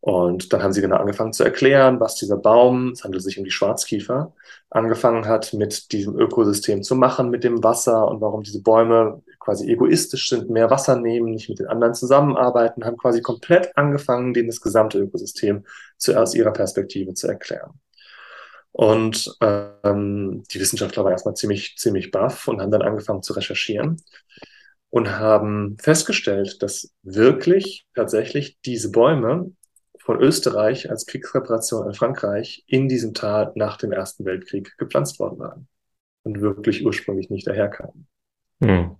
Und 0.00 0.50
dann 0.52 0.62
haben 0.62 0.72
sie 0.72 0.80
genau 0.80 0.96
angefangen 0.96 1.34
zu 1.34 1.44
erklären, 1.44 2.00
was 2.00 2.14
dieser 2.14 2.38
Baum, 2.38 2.92
es 2.92 3.04
handelt 3.04 3.22
sich 3.22 3.36
um 3.36 3.44
die 3.44 3.50
Schwarzkiefer, 3.50 4.32
angefangen 4.70 5.26
hat, 5.26 5.52
mit 5.52 5.92
diesem 5.92 6.18
Ökosystem 6.18 6.82
zu 6.82 6.94
machen, 6.96 7.28
mit 7.28 7.44
dem 7.44 7.62
Wasser 7.62 8.08
und 8.08 8.22
warum 8.22 8.42
diese 8.42 8.62
Bäume 8.62 9.22
quasi 9.38 9.70
egoistisch 9.70 10.30
sind, 10.30 10.48
mehr 10.48 10.70
Wasser 10.70 10.96
nehmen, 10.96 11.32
nicht 11.32 11.50
mit 11.50 11.58
den 11.58 11.66
anderen 11.66 11.92
zusammenarbeiten, 11.92 12.84
haben 12.84 12.96
quasi 12.96 13.20
komplett 13.20 13.76
angefangen, 13.76 14.32
denen 14.32 14.48
das 14.48 14.62
gesamte 14.62 14.98
Ökosystem 14.98 15.66
zuerst 15.98 16.34
ihrer 16.34 16.52
Perspektive 16.52 17.12
zu 17.12 17.28
erklären. 17.28 17.72
Und 18.72 19.36
ähm, 19.40 20.44
die 20.52 20.60
Wissenschaftler 20.60 21.04
waren 21.04 21.12
erstmal 21.12 21.34
ziemlich, 21.34 21.76
ziemlich 21.76 22.10
baff 22.10 22.48
und 22.48 22.60
haben 22.60 22.70
dann 22.70 22.82
angefangen 22.82 23.22
zu 23.22 23.32
recherchieren 23.32 24.00
und 24.90 25.18
haben 25.18 25.76
festgestellt, 25.78 26.62
dass 26.62 26.92
wirklich 27.02 27.86
tatsächlich 27.94 28.58
diese 28.64 28.90
Bäume 28.90 29.52
von 29.98 30.20
Österreich 30.20 30.90
als 30.90 31.06
Kriegsreparation 31.06 31.86
an 31.86 31.94
Frankreich 31.94 32.64
in 32.66 32.88
diesem 32.88 33.14
Tal 33.14 33.52
nach 33.54 33.76
dem 33.76 33.92
Ersten 33.92 34.24
Weltkrieg 34.24 34.76
gepflanzt 34.78 35.18
worden 35.18 35.38
waren 35.38 35.68
und 36.22 36.40
wirklich 36.40 36.84
ursprünglich 36.84 37.30
nicht 37.30 37.46
daherkamen. 37.46 38.08
Hm. 38.62 38.96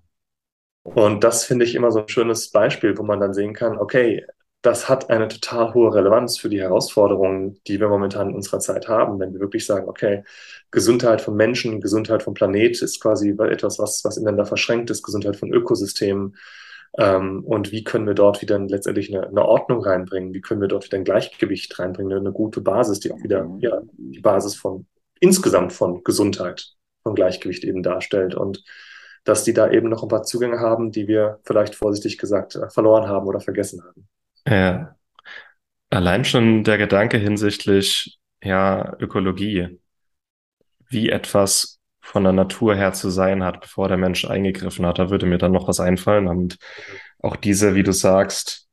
Und 0.83 1.25
das 1.25 1.45
finde 1.45 1.65
ich 1.65 1.75
immer 1.75 1.91
so 1.91 2.01
ein 2.01 2.09
schönes 2.09 2.51
Beispiel, 2.51 2.97
wo 2.97 3.03
man 3.03 3.21
dann 3.21 3.35
sehen 3.35 3.55
kann, 3.55 3.79
okay, 3.79 4.25
das 4.63 4.89
hat 4.89 5.09
eine 5.09 5.29
total 5.29 5.73
hohe 5.73 5.95
Relevanz 5.95 6.39
für 6.39 6.51
die 6.51 6.61
Herausforderungen, 6.61 7.59
die 7.67 7.81
wir 7.81 7.89
momentan 7.89 8.31
in 8.31 8.35
unserer 8.35 8.61
Zeit 8.61 8.89
haben, 8.89 9.19
wenn 9.19 9.33
wir 9.33 9.41
wirklich 9.41 9.65
sagen, 9.65 9.89
okay, 9.89 10.23
Gesundheit 10.71 11.23
von 11.23 11.35
Menschen, 11.35 11.81
Gesundheit 11.81 12.23
vom 12.23 12.35
Planet 12.35 12.83
ist 12.83 13.01
quasi 13.01 13.31
etwas, 13.31 13.79
was, 13.79 14.05
was 14.05 14.19
ineinander 14.19 14.45
verschränkt 14.45 14.91
ist, 14.91 15.03
Gesundheit 15.03 15.37
von 15.37 15.53
Ökosystemen. 15.53 16.37
Ähm, 16.99 17.45
und 17.45 17.73
wie 17.73 17.85
können 17.85 18.07
wir 18.07 18.15
dort 18.15 18.43
wieder 18.43 18.59
letztendlich 18.59 19.15
eine, 19.15 19.27
eine, 19.29 19.45
Ordnung 19.45 19.83
reinbringen? 19.83 20.35
Wie 20.35 20.41
können 20.41 20.61
wir 20.61 20.69
dort 20.69 20.85
wieder 20.85 20.99
ein 20.99 21.05
Gleichgewicht 21.05 21.79
reinbringen, 21.79 22.19
eine 22.19 22.33
gute 22.33 22.61
Basis, 22.61 23.01
die 23.01 23.13
auch 23.13 23.23
wieder 23.23 23.49
ja, 23.61 23.81
die 23.97 24.21
Basis 24.21 24.57
von 24.57 24.87
insgesamt 25.21 25.73
von 25.73 26.03
Gesundheit, 26.05 26.75
von 27.03 27.15
Gleichgewicht 27.15 27.65
eben 27.65 27.83
darstellt. 27.83 28.35
Und 28.35 28.63
dass 29.25 29.45
die 29.45 29.53
da 29.53 29.71
eben 29.71 29.89
noch 29.89 30.03
ein 30.03 30.09
paar 30.09 30.25
Zugänge 30.25 30.59
haben, 30.59 30.91
die 30.91 31.07
wir 31.07 31.39
vielleicht 31.45 31.75
vorsichtig 31.75 32.19
gesagt 32.19 32.57
äh, 32.57 32.69
verloren 32.69 33.09
haben 33.09 33.27
oder 33.27 33.41
vergessen 33.41 33.83
haben. 33.83 34.09
Ja. 34.47 34.97
Allein 35.91 36.25
schon 36.25 36.65
der 36.65 36.79
Gedanke 36.79 37.19
hinsichtlich, 37.19 38.19
ja, 38.43 38.97
Ökologie, 38.99 39.81
wie 40.89 41.11
etwas 41.11 41.81
von 42.01 42.25
der 42.25 42.33
Natur 42.33 42.75
her 42.75 42.93
zu 42.93 43.11
sein 43.11 43.43
hat, 43.45 43.61
bevor 43.61 43.89
der 43.89 43.97
Mensch 43.97 44.25
eingegriffen 44.25 44.87
hat, 44.87 44.99
da 44.99 45.11
würde 45.11 45.27
mir 45.27 45.39
dann 45.39 45.53
noch 45.53 45.69
was 45.69 45.81
einfallen. 45.81 46.29
Und 46.29 46.59
auch 47.21 47.37
diese, 47.37 47.75
wie 47.75 47.83
du 47.83 47.93
sagst, 47.93 48.69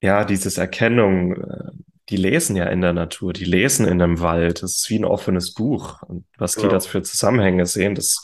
ja, 0.00 0.24
dieses 0.24 0.58
Erkennung, 0.58 1.36
äh, 1.36 1.70
die 2.08 2.16
lesen 2.16 2.56
ja 2.56 2.66
in 2.66 2.80
der 2.80 2.92
Natur, 2.92 3.32
die 3.32 3.44
lesen 3.44 3.86
in 3.86 3.98
dem 3.98 4.20
Wald. 4.20 4.62
Das 4.62 4.76
ist 4.76 4.90
wie 4.90 4.98
ein 4.98 5.04
offenes 5.04 5.54
Buch. 5.54 6.02
Und 6.02 6.26
was 6.36 6.54
die 6.54 6.62
ja. 6.62 6.68
das 6.68 6.86
für 6.86 7.02
Zusammenhänge 7.02 7.66
sehen, 7.66 7.94
das 7.94 8.22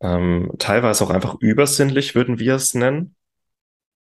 ähm, 0.00 0.52
teilweise 0.58 1.04
auch 1.04 1.10
einfach 1.10 1.36
übersinnlich, 1.40 2.14
würden 2.14 2.38
wir 2.38 2.54
es 2.54 2.74
nennen, 2.74 3.14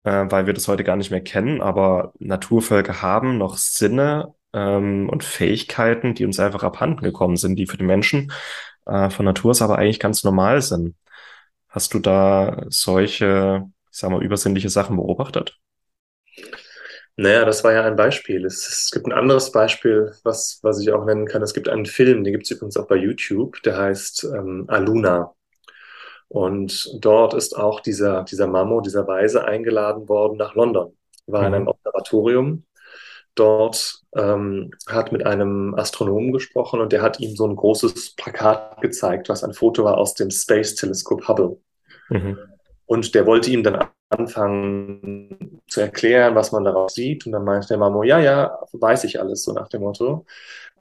äh, 0.05 0.25
weil 0.29 0.45
wir 0.45 0.53
das 0.53 0.67
heute 0.67 0.83
gar 0.83 0.95
nicht 0.95 1.11
mehr 1.11 1.21
kennen. 1.21 1.61
Aber 1.61 2.13
Naturvölker 2.19 3.01
haben 3.01 3.37
noch 3.37 3.57
Sinne 3.57 4.33
ähm, 4.53 5.09
und 5.09 5.23
Fähigkeiten, 5.23 6.13
die 6.15 6.25
uns 6.25 6.39
einfach 6.39 6.63
abhanden 6.63 7.01
gekommen 7.03 7.37
sind, 7.37 7.57
die 7.57 7.67
für 7.67 7.77
die 7.77 7.83
Menschen 7.83 8.31
äh, 8.85 9.09
von 9.09 9.25
Natur 9.25 9.51
aus 9.51 9.61
aber 9.61 9.77
eigentlich 9.77 9.99
ganz 9.99 10.23
normal 10.23 10.61
sind. 10.61 10.95
Hast 11.69 11.93
du 11.93 11.99
da 11.99 12.65
solche, 12.69 13.65
ich 13.91 13.97
sag 13.97 14.11
mal, 14.11 14.23
übersinnliche 14.23 14.69
Sachen 14.69 14.95
beobachtet? 14.95 15.59
Naja, 17.17 17.45
das 17.45 17.63
war 17.63 17.73
ja 17.73 17.83
ein 17.83 17.95
Beispiel. 17.95 18.45
Es, 18.45 18.67
es, 18.67 18.91
gibt 18.91 19.07
ein 19.07 19.13
anderes 19.13 19.51
Beispiel, 19.51 20.13
was, 20.23 20.59
was 20.63 20.79
ich 20.81 20.91
auch 20.91 21.05
nennen 21.05 21.25
kann. 21.25 21.41
Es 21.41 21.53
gibt 21.53 21.69
einen 21.69 21.85
Film, 21.85 22.23
den 22.23 22.33
gibt 22.33 22.45
es 22.45 22.51
übrigens 22.51 22.77
auch 22.77 22.87
bei 22.87 22.97
YouTube, 22.97 23.61
der 23.63 23.77
heißt 23.77 24.25
ähm, 24.35 24.65
Aluna. 24.67 25.33
Und 26.27 26.97
dort 27.03 27.33
ist 27.33 27.57
auch 27.57 27.79
dieser, 27.79 28.23
dieser 28.23 28.47
Mammo, 28.47 28.81
dieser 28.81 29.07
Weise 29.07 29.45
eingeladen 29.45 30.09
worden 30.09 30.37
nach 30.37 30.55
London. 30.55 30.95
War 31.27 31.41
mhm. 31.41 31.47
in 31.47 31.53
einem 31.53 31.67
Observatorium. 31.67 32.65
Dort 33.35 34.01
ähm, 34.15 34.71
hat 34.87 35.11
mit 35.11 35.25
einem 35.25 35.75
Astronomen 35.75 36.31
gesprochen 36.31 36.79
und 36.79 36.93
der 36.93 37.01
hat 37.01 37.19
ihm 37.19 37.35
so 37.35 37.45
ein 37.45 37.55
großes 37.55 38.15
Plakat 38.15 38.81
gezeigt, 38.81 39.27
was 39.27 39.43
ein 39.43 39.53
Foto 39.53 39.83
war 39.83 39.97
aus 39.97 40.13
dem 40.13 40.31
Space 40.31 40.75
Telescope 40.75 41.27
Hubble. 41.27 41.57
Mhm. 42.09 42.37
Und 42.85 43.13
der 43.13 43.25
wollte 43.25 43.51
ihm 43.51 43.63
dann 43.63 43.87
anfangen 44.09 45.61
zu 45.67 45.81
erklären, 45.81 46.35
was 46.35 46.51
man 46.51 46.63
darauf 46.63 46.91
sieht. 46.91 47.25
Und 47.25 47.31
dann 47.31 47.43
meinte 47.43 47.67
der 47.67 47.77
Mamo, 47.77 48.03
ja, 48.03 48.19
ja, 48.19 48.57
weiß 48.71 49.03
ich 49.05 49.19
alles, 49.19 49.43
so 49.43 49.51
nach 49.53 49.67
dem 49.67 49.81
Motto. 49.81 50.25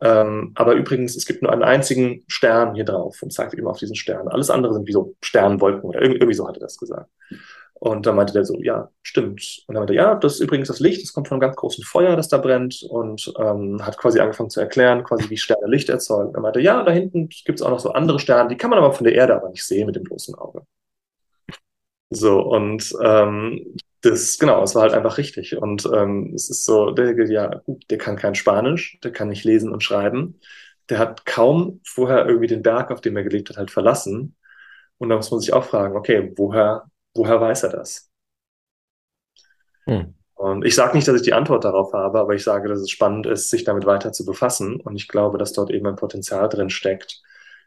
Ähm, 0.01 0.53
aber 0.55 0.75
übrigens, 0.75 1.17
es 1.17 1.27
gibt 1.27 1.43
nur 1.43 1.53
einen 1.53 1.63
einzigen 1.63 2.25
Stern 2.27 2.75
hier 2.75 2.85
drauf 2.85 3.23
und 3.23 3.33
zeigt 3.33 3.55
eben 3.55 3.67
auf 3.67 3.79
diesen 3.79 3.97
Stern. 3.97 4.29
Alles 4.29 4.51
andere 4.51 4.75
sind 4.75 4.87
wie 4.87 4.93
so 4.93 5.15
Sternwolken 5.23 5.89
oder 5.89 6.03
irgendwie 6.03 6.35
so 6.35 6.47
hat 6.49 6.57
er 6.57 6.61
das 6.61 6.79
gesagt. 6.79 7.09
Und 7.75 8.07
dann 8.07 8.17
meinte 8.17 8.33
der 8.33 8.45
so, 8.45 8.59
ja, 8.61 8.91
stimmt. 9.03 9.65
Und 9.67 9.75
dann 9.75 9.83
meinte 9.83 9.95
er, 9.95 10.03
ja, 10.03 10.15
das 10.15 10.35
ist 10.35 10.41
übrigens 10.41 10.69
das 10.69 10.81
Licht, 10.81 11.03
das 11.03 11.13
kommt 11.13 11.29
von 11.29 11.37
einem 11.37 11.43
ganz 11.43 11.57
großen 11.57 11.85
Feuer, 11.85 12.17
das 12.17 12.29
da 12.29 12.39
brennt 12.39 12.83
und 12.89 13.33
ähm, 13.39 13.85
hat 13.85 13.99
quasi 13.99 14.21
angefangen 14.21 14.51
zu 14.51 14.61
erklären, 14.61 15.05
quasi 15.05 15.29
wie 15.29 15.37
Sterne 15.37 15.67
Licht 15.67 15.89
erzeugen. 15.89 16.29
Und 16.29 16.35
er 16.35 16.41
meinte, 16.41 16.61
ja, 16.61 16.83
da 16.83 16.93
hinten 16.93 17.29
gibt 17.29 17.59
es 17.59 17.63
auch 17.63 17.71
noch 17.71 17.81
so 17.81 17.93
andere 17.93 18.21
Sterne, 18.21 18.49
die 18.49 18.57
kann 18.57 18.71
man 18.71 18.79
aber 18.79 18.93
von 18.93 19.05
der 19.05 19.15
Erde 19.15 19.35
aber 19.37 19.51
nicht 19.51 19.65
sehen 19.65 19.87
mit 19.87 19.97
dem 19.97 20.05
bloßen 20.05 20.35
Auge. 20.35 20.63
So, 22.11 22.41
und 22.41 22.95
ähm, 23.03 23.77
das, 24.05 24.39
genau, 24.39 24.63
es 24.63 24.75
war 24.75 24.83
halt 24.83 24.93
einfach 24.93 25.19
richtig. 25.19 25.57
Und 25.57 25.89
ähm, 25.93 26.33
es 26.35 26.51
ist 26.51 26.65
so, 26.65 26.91
der, 26.91 27.15
ja, 27.31 27.47
gut, 27.65 27.85
der 27.91 27.99
kann 27.99 28.17
kein 28.17 28.35
Spanisch, 28.35 28.99
der 29.03 29.13
kann 29.13 29.29
nicht 29.29 29.45
lesen 29.45 29.73
und 29.73 29.83
schreiben. 29.83 30.41
Der 30.91 30.99
hat 30.99 31.25
kaum 31.25 31.81
vorher 31.85 32.27
irgendwie 32.27 32.49
den 32.49 32.63
Berg, 32.63 32.91
auf 32.91 33.01
dem 33.01 33.17
er 33.17 33.25
gelebt 33.25 33.49
hat, 33.51 33.57
halt 33.57 33.71
verlassen. 33.71 34.37
Und 34.99 35.09
da 35.09 35.17
muss 35.17 35.31
man 35.31 35.41
sich 35.41 35.53
auch 35.53 35.65
fragen, 35.65 35.97
okay, 35.97 36.33
woher, 36.37 36.85
woher 37.15 37.41
weiß 37.41 37.65
er 37.65 37.71
das? 37.71 38.11
Hm. 39.87 40.15
Und 40.35 40.65
ich 40.65 40.75
sage 40.75 40.97
nicht, 40.97 41.09
dass 41.09 41.17
ich 41.17 41.23
die 41.23 41.33
Antwort 41.33 41.65
darauf 41.65 41.93
habe, 41.93 42.19
aber 42.19 42.35
ich 42.35 42.45
sage, 42.45 42.69
dass 42.69 42.81
es 42.81 42.91
spannend 42.91 43.27
ist, 43.27 43.51
sich 43.51 43.65
damit 43.65 43.87
weiter 43.87 44.13
zu 44.13 44.27
befassen. 44.27 44.81
Und 44.81 44.97
ich 44.97 45.09
glaube, 45.09 45.39
dass 45.39 45.53
dort 45.53 45.71
eben 45.71 45.87
ein 45.87 45.97
Potenzial 45.97 46.49
drin 46.49 46.71
steckt, 46.71 47.23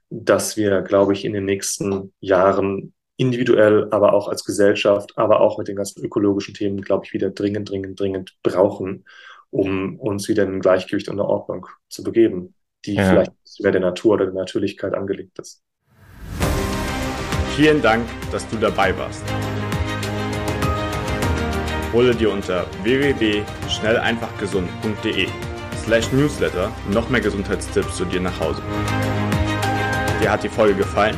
dass 0.10 0.58
wir, 0.58 0.82
glaube 0.82 1.14
ich, 1.14 1.26
in 1.26 1.34
den 1.34 1.46
nächsten 1.46 2.14
Jahren 2.20 2.94
individuell, 3.18 3.88
aber 3.92 4.14
auch 4.14 4.28
als 4.28 4.46
Gesellschaft, 4.46 5.18
aber 5.18 5.42
auch 5.42 5.58
mit 5.58 5.68
den 5.68 5.76
ganzen 5.76 6.06
ökologischen 6.06 6.54
Themen, 6.54 6.82
glaube 6.82 7.06
ich, 7.06 7.14
wieder 7.14 7.32
dringend, 7.32 7.70
dringend, 7.70 8.00
dringend 8.00 8.38
brauchen, 8.44 9.06
um 9.50 10.00
uns 10.00 10.30
wieder 10.30 10.44
in 10.44 10.54
ein 10.54 10.60
Gleichgewicht 10.60 11.10
und 11.10 11.20
eine 11.20 11.28
Ordnung 11.28 11.66
zu 11.90 12.04
begeben, 12.04 12.54
die 12.86 12.94
ja. 12.94 13.10
vielleicht 13.10 13.32
mehr 13.60 13.72
der 13.72 13.82
Natur 13.82 14.14
oder 14.14 14.26
der 14.26 14.36
Natürlichkeit 14.36 14.94
angelegt 14.94 15.40
ist. 15.40 15.64
Vielen 17.56 17.82
Dank, 17.82 18.06
dass 18.32 18.48
du 18.50 18.58
dabei 18.58 18.96
warst. 18.98 19.24
Hole 21.92 22.14
dir 22.14 22.32
unter 22.32 22.68
www.schnelleinfachgesund.de 22.84 25.28
slash 25.84 26.12
newsletter 26.12 26.72
noch 26.92 27.10
mehr 27.10 27.22
Gesundheitstipps 27.22 27.98
zu 27.98 28.06
dir 28.06 28.20
nach 28.20 28.40
Hause. 28.40 28.62
Dir 30.22 30.32
hat 30.32 30.44
die 30.44 30.50
Folge 30.50 30.76
gefallen? 30.76 31.18